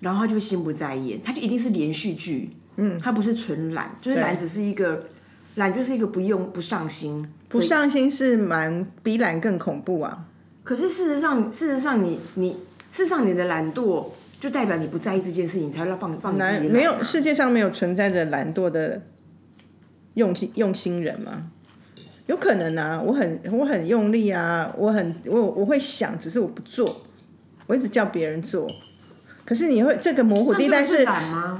[0.00, 5.08] 然后他就心不在焉，他就一定是连续剧，嗯，他不是纯懒，就是懒只是一个
[5.56, 10.26] 懒，就是一个不用不上心，不上心是蛮比懒更恐怖啊。
[10.62, 12.52] 可是事实上，事实上你你
[12.90, 14.06] 事实上你的懒惰
[14.38, 16.68] 就代表你不在意这件事情，你才会放放自己。
[16.68, 19.02] 没有世界上没有存在着懒惰的
[20.14, 21.50] 用心用心人吗？
[22.28, 27.02] 有可能啊，我很我很用力啊，我很我我会想，只是我不做，
[27.66, 28.70] 我一直叫别人做。
[29.46, 31.06] 可是你会这个模糊地带是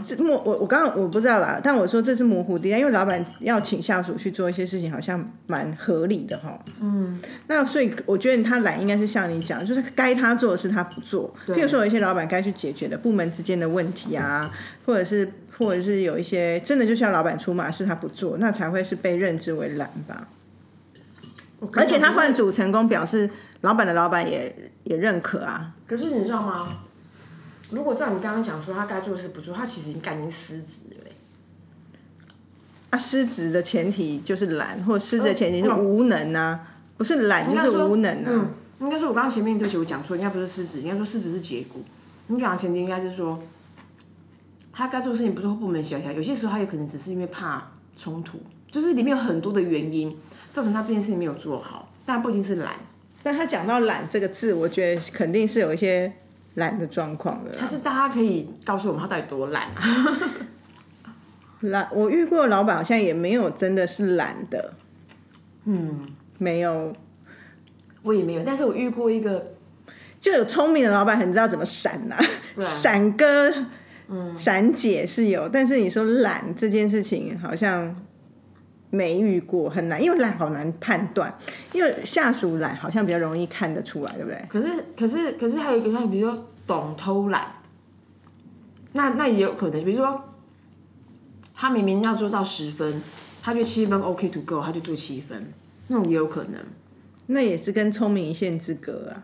[0.06, 6.62] 是模我我刚刚我不知道啦，但我说这是模糊地带，因为老板要请下属去做一些事情，好像蛮合理的哈。
[6.82, 7.18] 嗯。
[7.46, 11.34] 那所以我觉得他懒应该是像你讲，就是该他做的事他不做。
[11.46, 14.52] 譬如说有一些老板该去解决的部门之间的问题啊，
[14.84, 20.28] 或者是或者是有一些真的就需要老板出马，是他不做，那才会是被认知为懒吧。
[21.74, 23.28] 而且他换组成功，表示
[23.62, 25.74] 老板的老板也也认可啊。
[25.86, 26.68] 可是你知道吗？
[27.70, 31.10] 如果照你刚刚讲说他该做的事不做，他其实已经赶紧失职了。
[32.90, 36.58] 啊，失职的前提就是懒，或失职的前提是无能啊，
[36.96, 38.26] 不是懒就是无能啊。
[38.28, 38.48] 嗯，
[38.80, 41.82] 应该说，我刚刚前面对不起，我讲错，应该不是失职，应该说失职是结果。
[42.28, 43.42] 你讲的前提应该是说，
[44.72, 48.40] 他该做的事情不是部门协调，有些时候他有可能只是因为怕冲突，
[48.70, 50.16] 就是里面有很多的原因
[50.50, 52.74] 造成他这件事情没有做好，但不一定是懒。
[53.22, 56.12] 但他讲到懒这个字，我觉得肯定是有一些
[56.54, 57.50] 懒的状况的。
[57.58, 59.82] 他是大家可以告诉我们他到底多懒啊？
[61.62, 64.74] 懒，我遇过的老板好像也没有真的是懒的，
[65.64, 66.06] 嗯，
[66.38, 66.92] 没有，
[68.02, 68.42] 我也没有。
[68.44, 69.52] 但是我遇过一个，
[70.20, 72.16] 就有聪明的老板很知道怎么闪呐、
[72.60, 73.52] 闪哥，
[74.06, 77.92] 嗯，闪姐是有，但是你说懒这件事情好像
[78.90, 81.32] 没遇过，很难，因为懒好难判断，
[81.72, 84.44] 因为下属懒好像比较容易看得出来，对不对？
[84.48, 87.54] 可是可是可是还有一个，像比如说懂偷懒，
[88.92, 90.24] 那那也有可能，比如说
[91.54, 93.02] 他明明要做到十分，
[93.42, 95.52] 他就七分 OK to go，他就做七分，
[95.88, 96.54] 那种也有可能。
[97.26, 99.22] 那也是跟聪明一线之隔啊。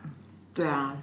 [0.52, 0.94] 对啊，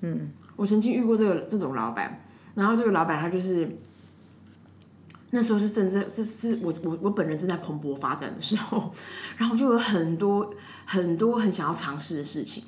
[0.00, 2.20] 嗯，我曾经遇过这个这种老板，
[2.54, 3.68] 然后这个老板他就是
[5.34, 8.90] 那时候是正正，这是我我我本人正在蓬勃发展的时候，
[9.36, 10.54] 然后就有很多
[10.86, 12.62] 很多很想要尝试的事情，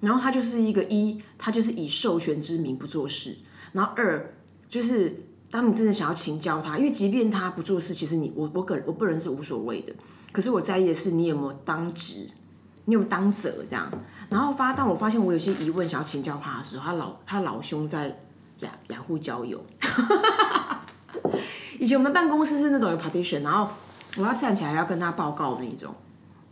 [0.00, 3.38] 然后他就是一个一，他就是以授权之名不做事，
[3.72, 4.34] 然后二
[4.68, 9.94] 就是当你真的想要请教他，因为即便他不做事，其实你我我个我个人是无所谓的，
[10.32, 12.26] 可是我在意的是你有没有当职。
[12.84, 13.86] 你有当责这样，
[14.30, 18.18] 然后发当我发现我有些疑问想要请教他的时候，他老他老兄在
[18.60, 19.62] 雅雅虎交友。
[21.78, 23.72] 以前我们办公室是那种有 partition，然后
[24.16, 25.94] 我要站起来要跟他报告那一种，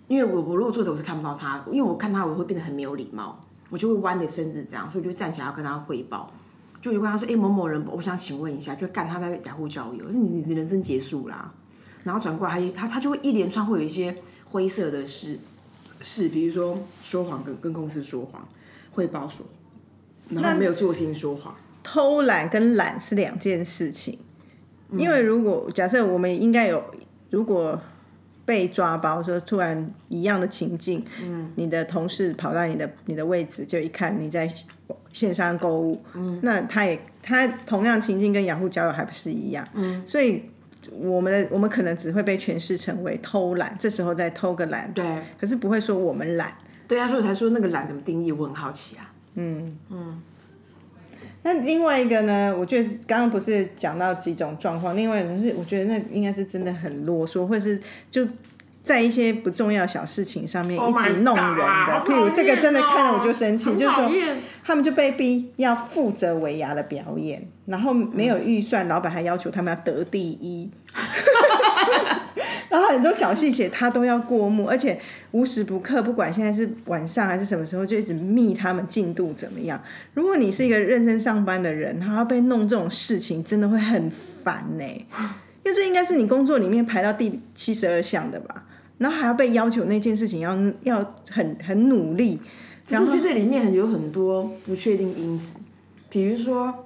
[0.08, 3.38] 因为我我如果坐着我是看不到他，因为我看他我会变得很没有礼貌，
[3.70, 6.32] 我就会弯着身子这样，所以我就站起来要跟他汇报，
[6.80, 11.52] 就就跟他说，哎某某人，我想请问一下，就干他在雅虎交友，你你人生结束啦，
[12.04, 15.40] 然后转过来他他他就会一连串会有一些灰色的事。
[16.02, 18.46] 事，比如说说谎跟跟公司说谎，
[18.90, 19.46] 汇报说，
[20.28, 21.56] 然后没有做心说谎。
[21.82, 24.18] 偷懒跟懒是两件事情，
[24.92, 26.82] 因为如果假设我们应该有，
[27.30, 27.80] 如果
[28.44, 34.52] 被抓包说突然一样的情境，嗯，你的同事跑到你的你的位置，就一看你在
[35.12, 40.42] 线上购物，嗯，那他也他同样情境跟雅虎交友还不是一样，嗯，所以。
[41.00, 45.04] 我们的我们可能只会被诠释成为偷懒，这时候再偷个懒，对，
[45.36, 49.12] 可是不会说我们懒，对啊，所以才说那个懒怎么定义，我很好奇啊。
[49.34, 49.76] 嗯。
[49.90, 50.22] 嗯。
[51.46, 52.52] 那另外一个呢？
[52.58, 57.80] 我觉得刚刚不是讲到几种状况，另外一种是我觉得那应该是真的很啰嗦，或是
[58.10, 58.26] 就
[58.82, 64.10] 在一些不重要小事情上面一直弄人的，譬如这个真的看了我就生气，就是说
[64.64, 70.68] 他们就被逼要负责维牙的表演，然后没有预算，老板还要求他们要得第一。
[72.76, 79.82] 然后很多小细节他都要过目，而且无时不刻，不管现在是晚上还是什么时候，就一直密他们进度怎么样。
[80.12, 84.84] 如果你是一个认真上班的人，他要被弄这种事情，真的会很烦呢。
[84.84, 88.66] 因为这应该是你工作里面排到第七十二项的吧，
[88.98, 92.38] 然后还要被要求那件事情要要很很努力。
[92.86, 95.60] 可是我觉得这里面有很多不确定因子，
[96.10, 96.85] 比如说。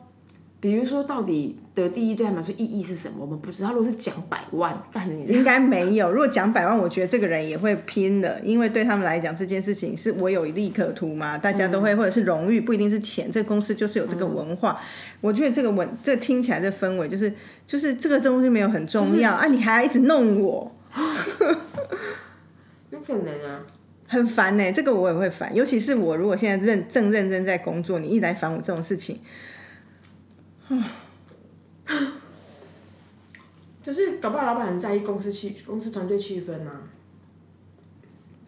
[0.61, 3.17] 比如说，到底得第一对他们来说意义是什么？
[3.21, 3.71] 我们不知道。
[3.73, 6.11] 如果是讲百万，干你应该没有。
[6.13, 13.33] 如果讲百万，我觉得这个人也会拼的，因为对他们来讲，这件事情是我有利可图嘛，大家都会，或者是荣誉，不一定是钱。
[13.33, 14.79] 这个公司就是有这个文化。
[15.23, 17.33] 我觉得这个文，这听起来这氛围，就是
[17.67, 20.71] 就是这个东西没有很重要啊，你还要一直弄我，
[22.91, 23.63] 有可能啊，
[24.07, 24.73] 很烦呢。
[24.73, 29.19] 这个我也会烦，尤其是我如果现在认正认真在工作，你一来烦我这种事情。
[33.83, 36.83] 就是搞不好老板很在意公司气、公司团队气氛啊。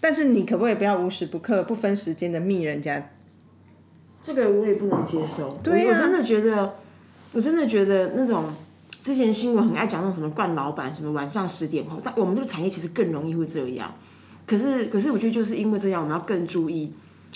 [0.00, 3.10] 但是你可不可以不要无时不刻、不分时间的密人家？
[4.22, 5.58] 这个我也不能接受。
[5.62, 6.74] 对我真的觉得，
[7.32, 8.52] 我真的觉得那种
[9.00, 13.92] 之前新闻很爱讲那种什么惯老板，什么晚上十点后，但我们这个产业其实更容易会这样。
[14.46, 16.92] 可是，可是我觉得就是因为这样，我们要更注意，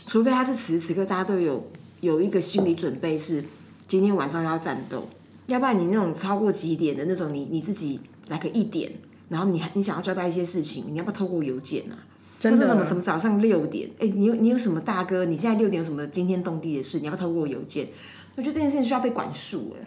[0.07, 1.68] 除非他是此时此刻大家都有
[2.01, 3.42] 有一个心理准备是。
[3.87, 5.09] 今天晚上要战斗，
[5.46, 8.90] 要不然你那种超过几点的那种，你你自己来个一点，
[9.29, 11.94] 然后你还你想要交代一些事情，你要不要透过邮件啊？
[12.38, 15.25] 真的什么什么早上六点，哎，你有你有什么大哥？
[15.25, 16.99] 你现在六点有什么惊天动地的事？
[16.99, 17.88] 你要不要透过邮件？
[18.37, 19.87] 我觉得这件事情需要被管束哎。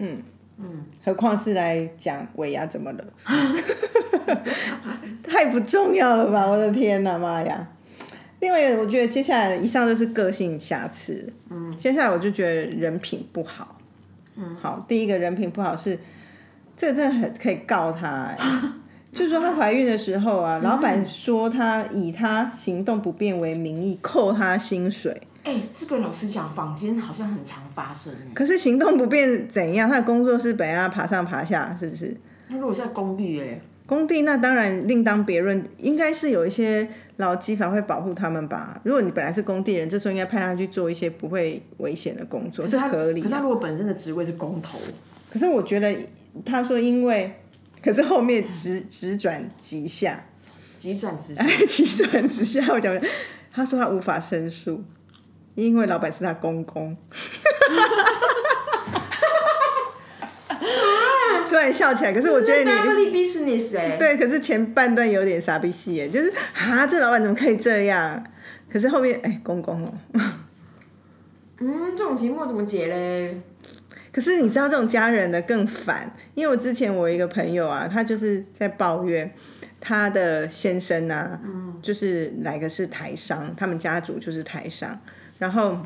[0.00, 0.22] 嗯
[0.58, 3.04] 嗯，何况是来讲尾牙怎么了？
[5.22, 6.46] 太不重要了吧！
[6.46, 7.66] 我的天哪，妈呀！
[8.40, 11.32] 另外，我觉得接下来以上就是个性瑕疵。
[11.50, 13.78] 嗯，接下来我就觉得人品不好。
[14.36, 15.98] 嗯，好，第一个人品不好是
[16.76, 18.36] 这个真的很可以告他、哎，
[19.12, 25.20] 就是说她怀孕的时候啊，老板说她以她行动不便为名义扣她薪水。
[25.42, 28.32] 哎、这个老实讲，坊间好像很常发生哎。
[28.34, 29.88] 可是行动不便怎样？
[29.90, 32.16] 她的工作是本来要爬上爬下，是不是？
[32.48, 38.80] 那如果是在工地哎，工地那当然另当别论，应该是有一些劳基法会保护他们吧。
[38.84, 43.24] 如果你本来是工地人，这时候应该派他去做一些不会危险的工作，是合理、啊。
[43.24, 44.78] 可是他如果本身的职位是工头，
[45.28, 45.92] 可是我觉得
[46.46, 47.34] 他说因为，
[47.82, 50.24] 可是后面直直转急下，
[50.78, 52.96] 急转直下， 急转直下，我讲
[53.52, 54.84] 他说他无法申诉，
[55.56, 56.96] 因为老板是他公公。
[61.50, 68.24] 突然笑起来，可是我觉得你 family business 哎、对，可是前半段有点傻逼戏耶，就是啊，这老板怎么可以这样？
[68.72, 69.92] 可是后面哎，公公哦，
[71.58, 73.40] 嗯，这种题目怎么解嘞？
[74.12, 79.28] 可是你知道这种家人的更烦，因为我之前我一个朋友啊，他就是在抱怨
[79.80, 81.40] 他的先生啊，
[81.82, 84.96] 就是来个是台商，他们家族就是台商，
[85.38, 85.76] 然后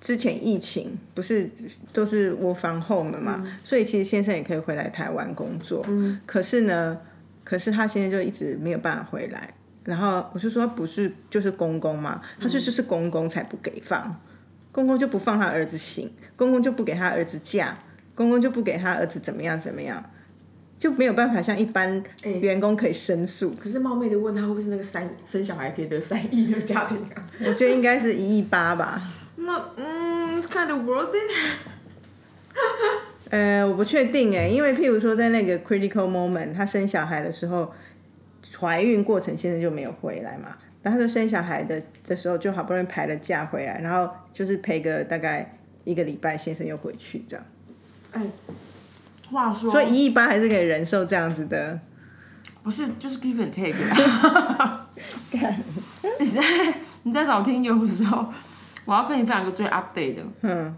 [0.00, 1.48] 之前疫情不是
[1.92, 5.86] 都是我防 home 嘛，所以其实先生也可以回来台湾工作，
[6.24, 6.98] 可是呢，
[7.44, 9.52] 可是他现在就一直没有办法回来。
[9.84, 14.14] 然后我就说不是就是公公嘛，他说就是公公才不给放，
[14.72, 17.76] 公公就不放他儿子行，公公就不给他儿子嫁，
[18.14, 20.02] 公公就不给他儿子怎么样怎么样，
[20.78, 23.50] 就没有办法像一般员工可以申诉。
[23.62, 27.28] 可是冒昧的问他，会不会是那个三生小孩可以得三亿的家庭啊？
[27.40, 29.02] 我觉得应该是一亿八吧。
[29.40, 31.30] 那嗯，it's kind of worth it。
[33.30, 37.72] 呃，我不确定哎，因为譬如说在那个 critical moment，她生小孩的时候，
[38.58, 47.46] 怀孕过程先生就没有回来嘛，然后就生小孩的的时候就好不容易排了假回来，然后就是陪个大概一个礼拜，先生又回去这样，
[48.12, 48.22] 哎，
[49.30, 51.80] 话说，所以一亿八还是可以忍受这样子的。
[52.62, 54.90] 不是就是 give and take 啊。
[56.20, 56.42] 你在
[57.04, 58.26] 你在找听友的时候，
[58.84, 60.22] 我要跟你分享一个最 update 的。
[60.42, 60.76] 嗯，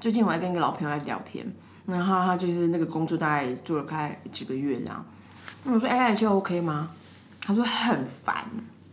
[0.00, 1.46] 最近我还跟一个老朋友在聊天，
[1.86, 5.04] 然后他就是那个工作大概做了快几个月这样。
[5.64, 6.90] 那我说哎，就 OK 吗？
[7.40, 8.44] 他说很烦，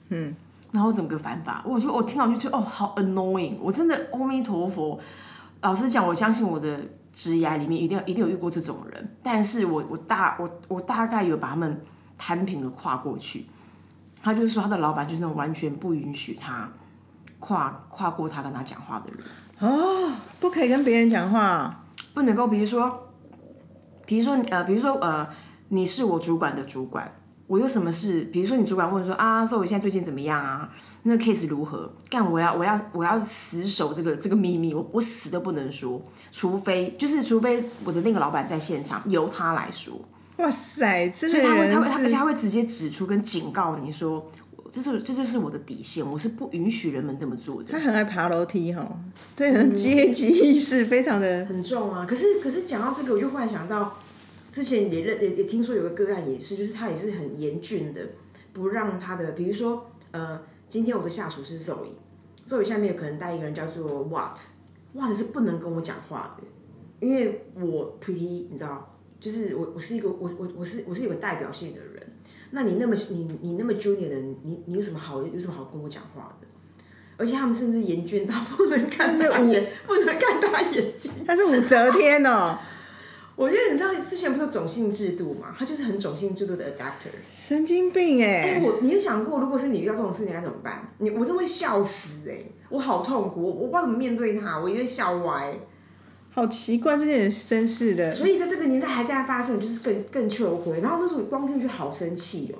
[0.10, 0.36] 嗯，
[0.72, 5.00] 然后整个烦法，我就我听到就觉得哦，好 annoying，我真的阿弥陀佛。
[5.62, 6.80] 老实讲，我相信我的
[7.12, 11.82] 职涯里面一定一定有遇过这种人，但是我我大我我大概有把他们
[12.18, 13.46] 摊平了跨过去。
[14.22, 16.70] 他就是说他的老板就是那种完全不允许他
[17.46, 19.24] 跨跨过他跟他讲话的人。
[19.60, 21.84] 哦，不可以跟别人讲话。
[22.16, 23.10] 不能够，比如说，
[24.06, 25.28] 比如说呃，比如说呃，
[25.70, 27.14] 你是我主管的主管，
[27.46, 28.24] 我有什么事？
[28.34, 30.68] 比如说你主管问说啊，说我现在最近怎么样啊？
[31.04, 31.94] 那个 case 如何？
[32.10, 39.94] 干，我要我要我要死守这个这个秘密，我我死都不能说，除非就是除非我的那个老板在现场，由他来说。
[40.38, 44.30] 哇塞，这所以他会他会他而且他会直接指出跟警告你说，
[44.76, 47.72] 这是这就是我的底线，我是不允许人们这么做的。
[47.72, 48.86] 他很爱爬楼梯哈，
[49.34, 51.46] 对，很阶级意识非常的。
[51.46, 52.06] 很重啊。
[52.06, 53.98] 可是可是讲到这个，我就忽然想到，
[54.52, 58.02] 之前也认也也听说有个个案也是，就是他也是很严峻的，
[58.52, 66.44] 不让他的，比如说呃，今天我的下属是 Zoe，Zoe 下面有可能带一个人叫做 What，What 是不能跟我讲话的，
[67.00, 72.06] 因为我 pretty 你知道，就是我我是一个我我我是我是有个代表性的人。
[72.56, 76.48] 那你那么你你那么 junior 的人，你你有什么好有什么好跟我讲话的？
[77.18, 81.12] 而且他们甚至严峻到不能看他眼，不能看他眼睛。
[81.28, 82.58] 他是武则天哦，
[83.36, 85.54] 我觉得你知道之前不是有种姓制度嘛？
[85.58, 87.12] 他就是很种姓制度的 adapter。
[87.30, 88.62] 神经病哎、哎！
[88.64, 90.94] 我你有想过，如果是你遇到这种事，你该怎么办？
[91.00, 92.40] 你我真会笑死哎、
[92.70, 95.54] 我好痛苦，我我不知道怎么面对他，我一定会笑歪。
[96.36, 98.12] 好奇怪，这件真是的。
[98.12, 100.82] 所以在这个年代还在发生，就是更更求回。
[100.82, 102.60] 然后那时候我光听就好生气哦、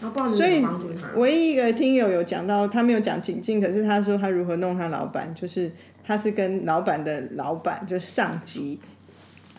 [0.00, 1.20] 然后不知道你所以。
[1.20, 5.72] 唯一一个听友有讲到，他没有讲情境，可是他说他如何弄他老板，就是
[6.06, 8.78] 他是跟老板的老板，就是上级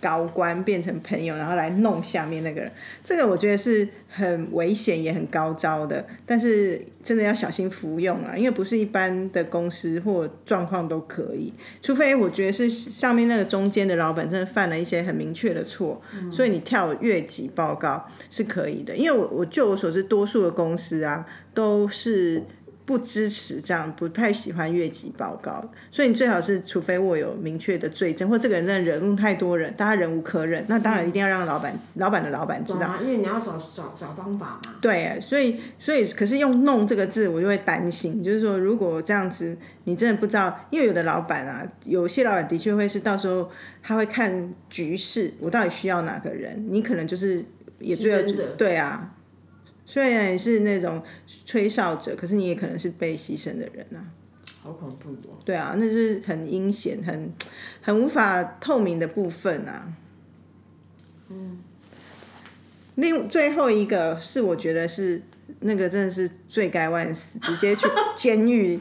[0.02, 2.72] 高官变成朋友，然后来弄下面那个人。
[3.04, 16.02] 这个我觉得是很危险也很高招的，但是真的要小心服用啊，因为不是一般的公司或状况都可以，除非我觉得是上面那个中间的老板真的犯了一些很明确的错，
[16.32, 18.96] 所以你跳越级报告是可以的。
[18.96, 22.44] 因为我我就我所知，多数的公司啊都是
[22.90, 34.74] 不支持这样，不太喜欢越级报告，所以你最好是，除非我有明确的罪证，或这个人真的惹怒太多人，大家忍无可忍，那当然一定要让老板、老板的老板知道，因为你要找找找方法嘛。
[34.82, 43.52] 对，所以所以可是用“弄”这个字，我就会担心，就是说如果这样子，你真的不知道，因为有的老板啊，有些老板的确会是到时候
[43.84, 47.46] 他会看局势，我到底需要哪个人，你可能就是
[47.78, 47.96] 也
[48.58, 49.14] 对啊。
[49.90, 51.02] 虽然你是那种
[51.48, 54.06] 吹哨者，可是你也可能是被牺牲的人啊。
[54.62, 55.40] 好恐怖哦！
[55.44, 57.34] 对啊，那是很阴险、很
[57.82, 59.92] 很无法透明的部分啊。
[61.30, 61.58] 嗯。
[62.96, 65.24] 另最后一个是，我觉得是
[65.62, 68.80] 那个真的是罪该万死，直接去 监狱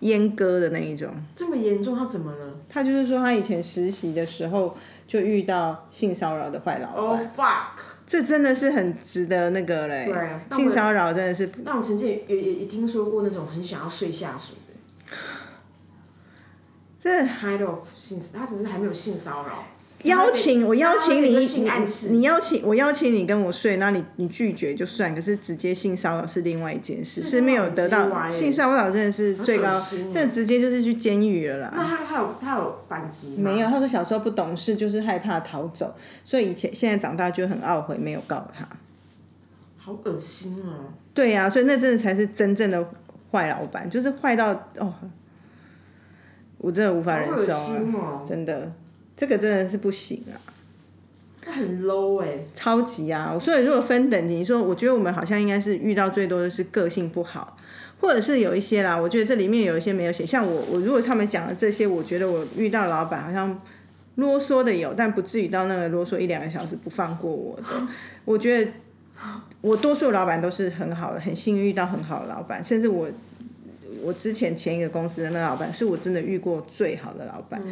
[0.00, 1.14] 阉割的那一种。
[1.36, 1.96] 这么严重？
[1.96, 2.58] 他怎么了？
[2.68, 4.76] 他就是说，他以前实习的时候
[5.06, 6.96] 就遇到性骚扰的坏老板。
[6.96, 7.91] Oh fuck！
[8.12, 10.12] 这真的是很值得那个嘞，
[10.54, 11.50] 性骚扰真的是。
[11.64, 15.16] 但我曾经也也也听说过那种很想要睡下属的。
[17.00, 19.64] 这 kind of 性，他只是还没有性骚扰。
[20.04, 21.62] 邀请我邀请你，你
[22.10, 29.80] 你邀请我邀请你跟我睡，那你你拒绝就算，可是直接性骚扰是另外一件事，是没有得到性骚扰真的是最高，
[30.12, 31.72] 这直接就是去监狱了啦。
[31.74, 35.94] 那他他有他有反击没有，他说小时候不懂事，就是害怕逃走，
[36.24, 38.66] 所以以前现在长大就很懊悔没有告他。
[39.78, 40.92] 好恶心哦！
[41.12, 42.88] 对呀，所以那真的才是真正的
[43.30, 44.94] 坏老板，就是坏到哦，
[46.58, 48.72] 我真的无法忍受，真的。
[49.22, 50.34] 这个真的是不行啊！
[51.46, 53.38] 很 low 哎，超级啊！
[53.40, 57.54] 所以如果分等级，说我觉得我们好像应该是遇到最多的是个性不好，
[58.00, 58.96] 或者是有一些啦。
[58.96, 63.56] 我觉得这里面有一些没有写，像我，我如果他们讲的这些，我觉得我遇到老板好像
[64.16, 67.62] 啰嗦的有，但不至于到那个啰嗦一两个小时不放过我的。
[68.26, 68.72] 我觉得
[69.60, 73.08] 我多数老板都是很好的，很幸运遇到很好的老板，甚至我。
[74.02, 77.62] 我之前前一个公司的那老板是我真的遇过最好的老板。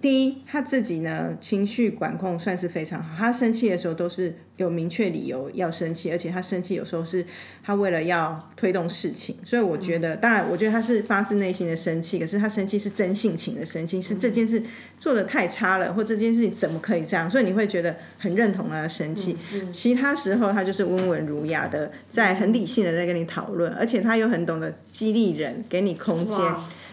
[0.00, 4.34] 第一，他自己呢情绪管控算是非常好，他生气的时候都是。
[4.64, 7.24] 有明确理由要生气，而且他生气有时候是
[7.62, 14.62] 他为了要推动事情，所以我觉得，当然，我觉得他是发自内心的生气，可是他生气是真性情的生气，是这件事
[14.98, 19.36] 做的太差了，或这件事情怎么可以这样，所以你会觉得很认同他的生气。
[19.70, 26.38] 其他时候他就是温文儒雅的，在很理性的在跟你讨论，而且他又很懂得激励人，给你空间。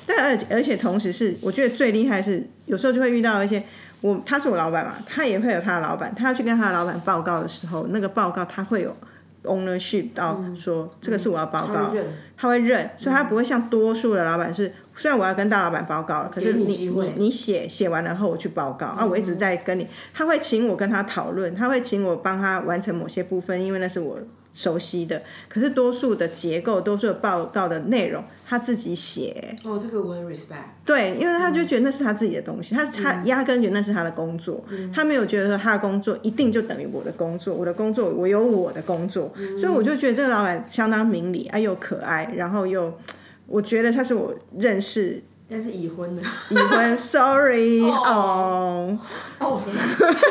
[0.05, 3.61] 但而而且同时是，我觉得最厉害是，有时候就会遇到一些。
[4.01, 8.95] 我他是我老板嘛，他也会有他的老板，他要去跟他的老板报告的时候，那个报告他会有
[9.43, 11.93] ownership 到说这个是我要报告，
[12.37, 24.17] 他会认，所以他不会像多数的老板是，虽然我要跟大老板报告了，可是你你你写写完了后我去报告啊，我一直在跟你，他会请我跟他讨论，他会请我帮他完成某些部分，因为那是我。
[24.57, 29.55] 熟悉的，可是多数的结构、多数的报告的内容，他自己写。
[29.63, 30.73] 哦，这个我很 respect。
[30.83, 42.97] 对，因为他就觉得那是他自己的东西，他他压根觉得那是他的工作，他没有觉得说他的工作一定就等于我的工作，我的工作我有我的工作，所以我就觉得这个老板相当明理啊，又可爱，然后又
[43.45, 48.97] 我觉得他是我认识，但是已婚的，已婚，sorry 哦，
[49.37, 49.61] 哦，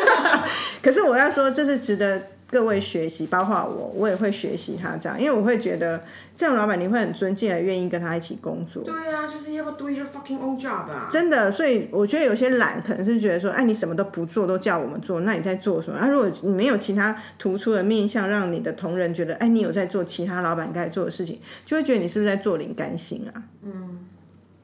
[0.83, 2.20] 可是我要说，这是值得。
[2.49, 8.84] 各位学习，包括我，我也会学习他这样，因为我会觉得这样老板你会很尊敬，而愿意跟他一起工作。
[8.84, 11.09] 对啊，就是要不 do your fucking own job 啊！
[11.11, 15.99] 真的，所以我觉得有些懒，可能是觉得说，哎，你什么都不做，都叫我们做，那你在做什么？
[15.99, 23.42] 啊，如果你没有其他突出的面相，让你的同仁觉得，哎，你有在做其他老板该做的事情，就会觉得你是不是在做零甘心啊？
[23.64, 24.07] 嗯，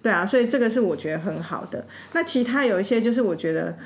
[0.01, 1.85] 对啊，所以这个是我觉得很好的。
[2.13, 3.77] 那其他有一些，就是我觉得。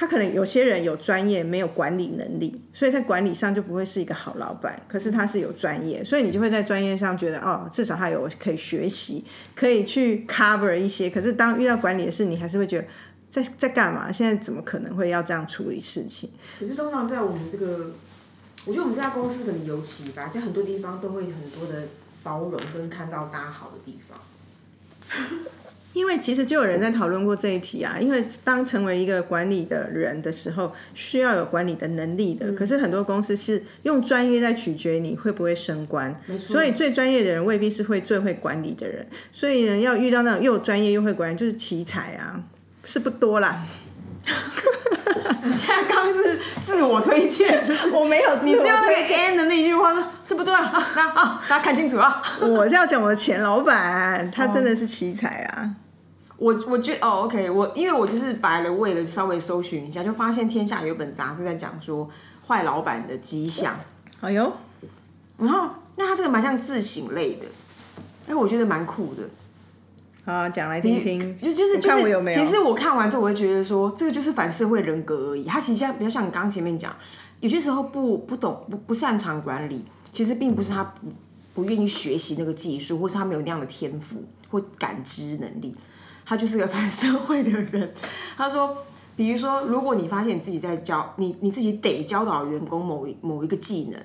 [0.00, 4.80] 他可能有些人有专业，没有管理能力，所以在管理上就不会是一个好老板。
[4.86, 9.24] 可是他是有专业，所以你就会在专业上觉得哦，至少他有可以学习，
[9.56, 11.10] 可以去 cover 一些。
[11.10, 12.86] 可是当遇到管理的事，你还是会觉得
[13.28, 14.12] 在在干嘛？
[14.12, 16.30] 现在怎么可能会要这样处理事情？
[16.60, 17.90] 可是通常在我们这个，
[18.66, 21.88] 我觉得我们这家公司可能尤其吧，在很多地方都会很多的
[22.22, 24.20] 包容跟看到大家好的地方。
[25.94, 32.52] 因为其实就有人在讨论过这一题啊，因为当成为一个管理的人的时候，需要有管理的能力的。
[32.52, 39.04] 可是很多公司是用专业在取决你会不会升官，所以最专业的人未必是会最会管理的人。
[39.32, 42.44] 所以呢，要遇到那种又专业又会管理，就是奇才啊，
[42.84, 43.66] 是不多啦。
[45.42, 47.62] 你现在刚是自我推荐，
[47.92, 52.22] 我没有，你只有那个 N 的那一句话说，是不对 啊，啊，大家看清楚啊！
[52.40, 55.70] 我是要讲我的前老板，他真的是奇才啊。
[56.36, 62.08] 我我觉哦，OK，我因为我就是白了，为了稍微搜寻一下，就发现天下有本杂志在讲说
[62.46, 63.80] 坏老板的迹象。
[64.20, 64.52] 哎呦，
[65.38, 67.46] 然后那他这个蛮像自省类的，
[68.28, 69.22] 哎，我觉得蛮酷的。
[70.30, 71.38] 好，讲来听听。
[71.38, 72.38] 就就是看我有没有？
[72.38, 75.44] 其实我看完之后，我会觉得说，这个就是反社会人格而已。
[75.44, 76.94] 他其实像比较像你刚刚前面讲，
[77.40, 81.08] 有些时候不不懂不不擅长管理，其实并不是他不
[81.54, 85.74] 不愿意学习那个技术，或是他没有那样的天赋或感知能力，
[86.26, 87.90] 他就是个反社会的人。
[88.36, 88.76] 他说，
[89.16, 93.98] 比如说，如果你发现你自己在教你你自己得教导员工某一某一个技能，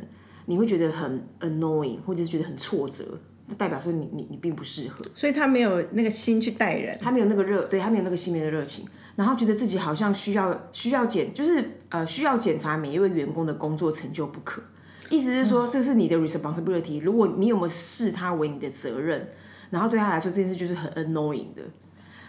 [0.45, 3.19] 你会觉得很 annoying，或者是觉得很挫折。
[3.53, 8.85] 那代表说你你你并不适合，所以他没有那个心去带人，他没有那个热，对他没有那个心里的热情，
[9.15, 14.61] 然后觉得自己好像需要需要检，就是呃需要检查每一位员工的工作成就不可。
[15.09, 19.29] 意思是说，这是你的 responsibility，如果你有没有视他为你的责任，
[19.69, 21.61] 然后对他来说这件事就是很 annoying 的。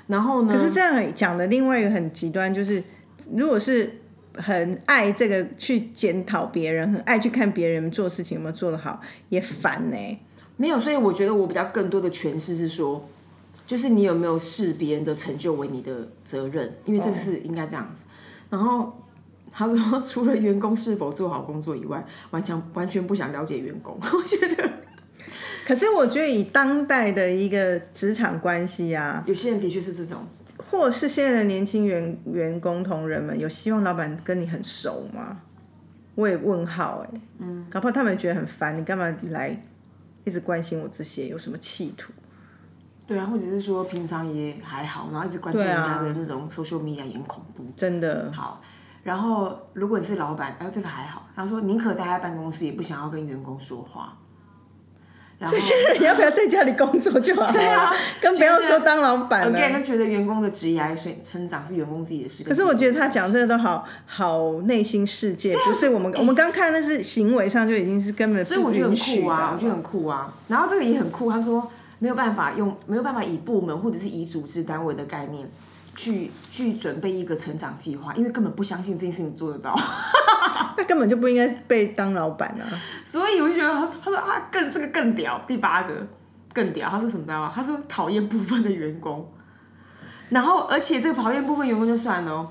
[0.07, 0.53] 然后呢？
[0.53, 2.83] 可是这样讲的另外一个很极端，就是
[3.33, 4.01] 如果是
[4.35, 9.01] 很爱这个去检讨别人，很爱去看别人做事情有没有做得好，
[9.31, 9.97] 也烦呢。
[10.57, 13.09] 没有，所以我觉得我比较更多的诠释是说，
[13.67, 18.05] 就是你有没有视别人的成就为你的责任，因为这个是应该这样子。
[18.51, 18.93] 然后
[19.51, 23.99] 他说，除了员工是否做好工作以外，完全完全不想了解员工。
[24.13, 24.71] 我觉得，
[25.67, 30.19] 可是我觉得以当代的一个职场关系啊，有些人的确是这种，
[30.71, 35.39] 或是现在的年轻员员工同仁们，有希望老板跟你很熟吗？
[36.15, 39.65] 我也问号哎，嗯，搞不好他们觉得很烦，你干嘛来？
[40.25, 42.13] 一直关心我这些有什么企图？
[43.07, 47.65] 对啊，或者是说平常也还好，然后一直关注人家的那种 social media 也很恐怖。
[47.77, 48.63] 真的好，
[49.03, 51.29] 然后如果你是老板，哎，这个还好。
[51.37, 54.17] 他说宁可待在办公室，也不想要跟员工说话。
[55.41, 57.53] 这些人要不要在家里工作就好？
[57.53, 59.71] 对啊，更不要说当老板了。
[59.71, 62.45] 他觉得员工的职业成成长是员工自己的事。
[62.45, 68.45] 可是我觉得他讲这个都好好内心世界，不是我们我们刚看那是行为上就已经是根本。
[68.45, 70.33] 所以我觉得很酷啊，我觉得很酷啊。
[70.49, 71.69] 然后这个也很酷，他说
[71.99, 75.47] 没有办法用没有办法以部门或者是以组织单位的概念
[75.95, 79.79] 去去准备一个成长计划，因为根本不相信这件事情做得到。
[80.77, 82.65] 那根本就不应该被当老板啊！
[83.05, 85.95] 所以我就觉得他他说啊更这个更屌，第八个
[86.53, 86.89] 更屌。
[86.89, 87.53] 他说什么知道吗？
[87.55, 89.29] 他说讨厌部分的员工，
[90.31, 92.49] 然后而且这个讨厌部分员工就算了，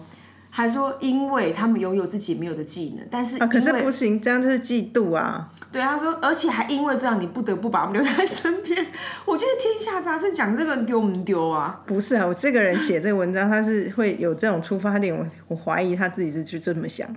[0.50, 5.50] 还说因为他们拥有自己没有的技能，但是啊可是不行，这样就是嫉妒啊。
[5.72, 8.86] 对，他说而且还因为这样，你不得不把我们留在身边。
[9.26, 11.82] 我觉得天下杂志讲这个丢不丢啊？
[11.88, 17.10] 不是啊，我这个人写这个文章，他是会有这种出发点，我我怀疑他自己是就这么想。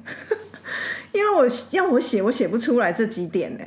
[1.17, 3.65] 因为我要我写，我写不出来这几点呢。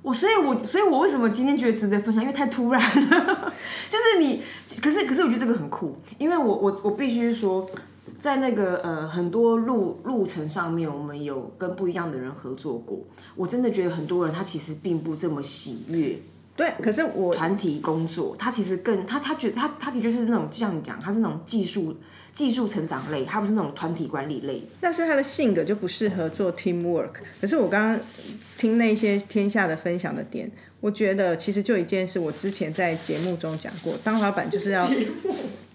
[0.00, 2.22] 我所以，我所以我为什么今天觉得值得分享？
[2.22, 3.52] 因为太突然了。
[3.88, 4.40] 就是你，
[4.80, 7.68] 可是可是我觉得这个很酷，因为我我我必须说，
[8.16, 13.04] 在那个呃很多路路程上面，我们有跟不一样的人合作过。
[13.34, 16.18] 我真的觉得很多人他其实并不这么喜悦。
[16.56, 21.94] 对，可是我团体工作，他其实更他他觉得他他的确是那种像你讲，他是那种技术。
[22.38, 24.62] 技术成长类，他不是那种团体管理类。
[24.80, 27.10] 但是他的性格就不适合做 team work。
[27.40, 28.00] 可是我刚刚
[28.56, 34.88] 听那些天下的分享的点，我觉得其实就一件事，我之前在节目中讲过，当老板就是要，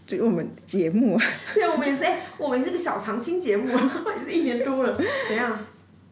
[0.07, 1.19] 对我们节目，
[1.53, 4.97] 对，我们也是，哎，我们是个小长青节目，也是一年多了，
[5.27, 5.59] 怎样？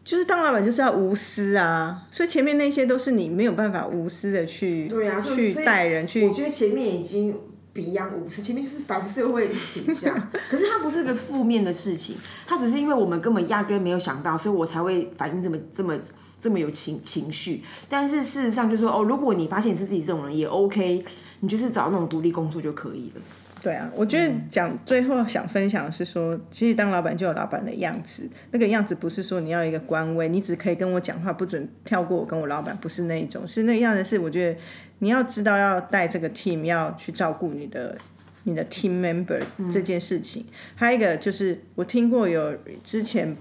[0.04, 6.26] 就是当老板就是要无私啊，所以前面那些都是你没有办法无私的去，对啊，去带人去。
[6.26, 7.34] 我觉得前面已经。
[7.72, 10.14] 比样五十，前面就是反社会倾向，
[10.50, 12.16] 可是它不是个负面的事情，
[12.46, 15.98] 它只是因为我们根本压根没有想到，所以我才会反应这么这么
[16.40, 17.62] 这么有情情绪。
[17.88, 21.04] 但是事实上就是说，哦，如果你发现你是自己这种人也 OK，
[21.40, 23.22] 你就是找那种独立工作就可以了。
[23.62, 34.60] 对啊，我觉得讲最后想分享的是说，其实当老板就有老板的样子，那个样子不是说你要一个官位，你只可以跟我讲话，不准跳过我跟我老板，不是那一种，是那样的是我觉得
[34.98, 37.96] 你要知道要带这个 team，要去照顾你的
[38.42, 39.40] 你的 team member
[39.72, 40.44] 这件事情。
[40.74, 43.36] 还有一个就是我听过有之前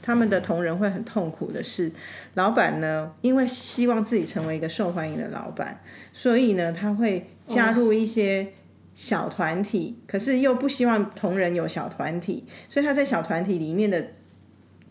[0.00, 1.90] 他们的同仁会很痛苦的是，
[2.34, 5.80] 老板呢因为希望自己成为一个受欢迎的老板，
[6.12, 8.52] 所以呢他会加入一些。
[8.96, 14.04] 小团体，可是又不希望同仁有小团体，所以他在小团体里面的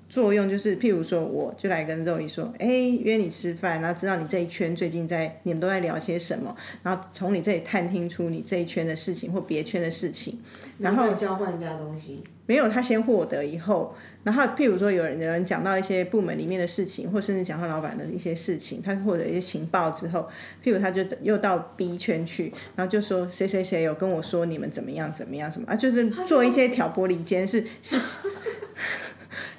[0.07, 10.39] 作用就是，譬如说，我就来跟肉姨说，哎，约你吃饭，然后知道你这一圈最近在你们都在聊些什么，然后从你这里探听出你这一圈的事情或别圈的事情，
[10.77, 12.23] 然后交换人家东西。
[12.47, 20.27] 没有，他先获得以后，然后譬如说有人有人讲到一些部门里面的事情，或甚至讲到老板的一些事情，他获得一些情报之后，
[20.63, 27.97] 譬如他就又到 B 圈去，然后就说谁谁谁有跟我说你们怎么样怎么样什么啊，就是做一些挑拨离间，是是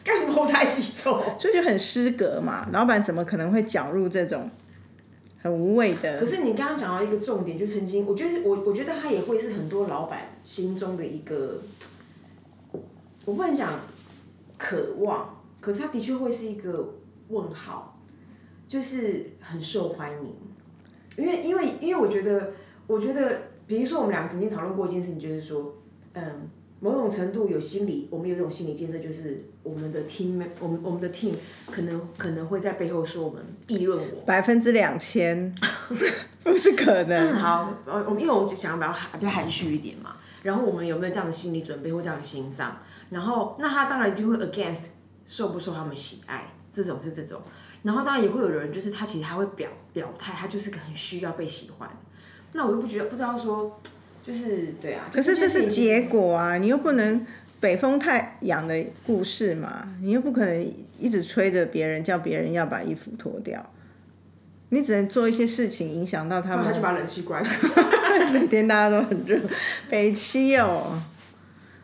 [0.04, 2.68] 干不太几种， 所以就很失格嘛。
[2.72, 4.48] 老板怎么可能会搅入这种？
[5.42, 6.18] 很无谓的。
[6.18, 11.60] 可是你刚刚讲到一个重点，就曾经，我觉得我我觉得他也会是很多老板心中的一个，
[13.26, 13.78] 我不能讲
[14.56, 16.94] 渴望，可是他的确会是一个
[17.28, 18.00] 问号，
[18.66, 20.34] 就是很受欢迎，
[21.18, 22.52] 因为因为因为我觉得
[22.86, 25.74] 我觉得，比如说我们两个曾经讨论过一件事情，就是说，
[26.14, 26.48] 嗯。
[26.78, 31.32] 某种程度有心理，我们有一种心理建设，就是我们的 team，我们我们的 team
[31.70, 34.20] 可能可能会在背后说我们议论我。
[34.26, 35.50] 百分之两千，
[36.44, 37.32] 不是可能。
[37.40, 40.16] 好，呃，我们因为我想要比较含比较含蓄一点嘛，
[40.46, 42.78] 然后我们有没有这样的心理准备或这样的心脏？
[43.10, 44.86] 然后那他当然就会 against
[45.24, 47.42] 受不受他们喜爱，这种是这种。
[47.82, 51.88] 然后当然也会有人就是他其实他会表表态，他就是个很需要被喜欢。
[52.52, 53.80] 那我又不觉得不知道说。
[54.26, 57.24] 就是对啊，可是这是结果啊，你又不能
[57.60, 63.64] 北风太阳的故事嘛，你又不可能一直催着别人叫别人要把衣服脱掉，
[64.70, 66.64] 你只能做一些事情影响到他们。
[66.64, 67.48] 他就把冷气关了。
[68.32, 69.38] 每天大家都很热，
[69.88, 71.00] 北七哦。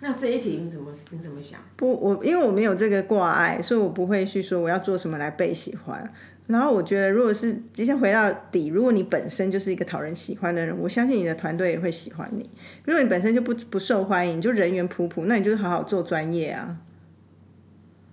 [0.00, 1.60] 那这一题你怎么你怎么想？
[1.76, 6.12] 不，我因为我没有这个挂碍，所以我不会去说我要做什么来被喜欢。
[6.48, 12.50] 然后我觉得，如果是直接回到底，如果你本身就是一个讨人喜欢的人，我相信你的团队也会喜欢你。
[12.84, 16.78] 如果你本身就不不受欢迎，就人缘普普，那你就好好做专业啊。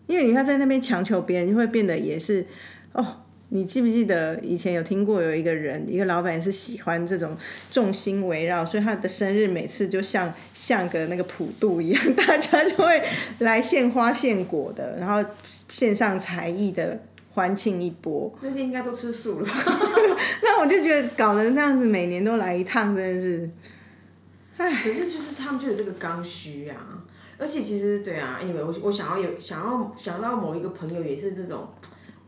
[0.06, 2.46] 因为你要在那边强求别人，就会变得也是
[2.92, 3.24] 哦。
[3.50, 7.38] 你记不记得以前有听过有一个人，一个老板是喜欢这种
[7.72, 13.04] 众星围绕，所以他的生日每次就像像个那个普渡一样，大家就会
[13.40, 15.30] 来献花献果的，然后
[15.68, 17.00] 献上才艺的。
[17.32, 19.48] 欢庆一波，那天应该都吃素了。
[20.44, 23.50] 那我就觉得搞得这样子，每年都来一趟，真的是，
[24.58, 24.84] 唉。
[24.84, 26.76] 可是就是他们就有这个刚需啊，
[27.38, 31.70] 而且其实对啊，因为我我想要有想要想到某一个朋友也是这种，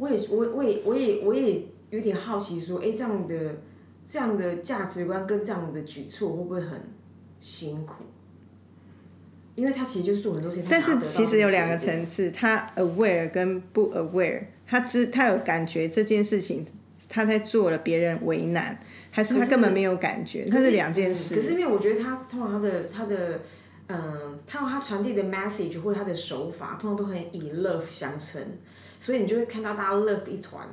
[0.01, 3.61] 我也我我也我也我也有点好奇说，哎，这样的
[4.03, 6.81] 这样的价值观跟这样的举措会不会很
[7.39, 8.03] 辛苦？
[9.53, 14.45] 因为他其实就是做很多事情，但是其实有两个层次，他 aware 跟不 aware。
[14.65, 16.65] 他知他有感觉这件事情，
[17.07, 18.79] 他在做了别人为难，
[19.11, 20.47] 还是他根本没有感觉？
[20.49, 21.35] 那是两件事。
[21.35, 23.41] 可是因为我觉得他通常他的他的
[23.87, 28.41] 嗯，他他传递的 message 或者他的手法，通常都很以 love 相称，
[29.01, 30.65] 所以你就会看到大家 love 一团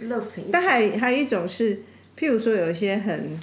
[0.00, 0.42] ，love 成。
[0.50, 1.76] 但还还有一种是，
[2.18, 3.38] 譬如说有一些很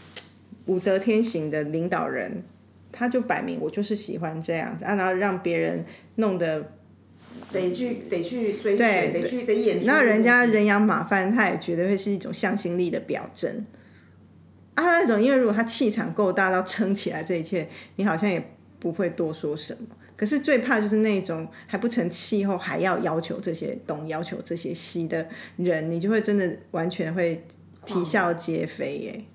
[0.66, 2.44] 武则天型的领导人，
[2.92, 5.86] 他就摆明我就是喜欢这样子，然后让别人
[6.16, 6.74] 弄得。
[7.52, 9.82] 得去得去追对，得去得演。
[9.86, 13.66] 那人家人仰马翻，他也绝对会是一种向心力的表征。
[14.76, 17.68] 啊，那种因为如果他气场够大到撑起来这一切，
[17.98, 18.42] 你好像也
[18.80, 19.88] 不会多说什么。
[20.22, 27.44] 可是最怕就是那种还不成气候，还要要求这些东，要求这些西的人，你就会真的完全会
[27.88, 29.26] 啼笑皆非耶。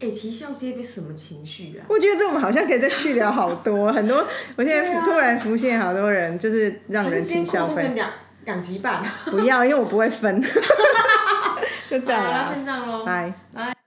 [0.00, 1.86] 哎，啼笑皆非什么情绪啊？
[1.88, 4.26] 我觉得这我们好像可以再续聊好多很多。
[4.56, 8.10] 我现在突然浮现好多人，就是让人啼笑分两
[8.44, 9.00] 两集半。
[9.26, 10.42] 不要，因为我不会分。
[11.88, 13.04] 就这样了，先这样喽。
[13.04, 13.79] 拜拜。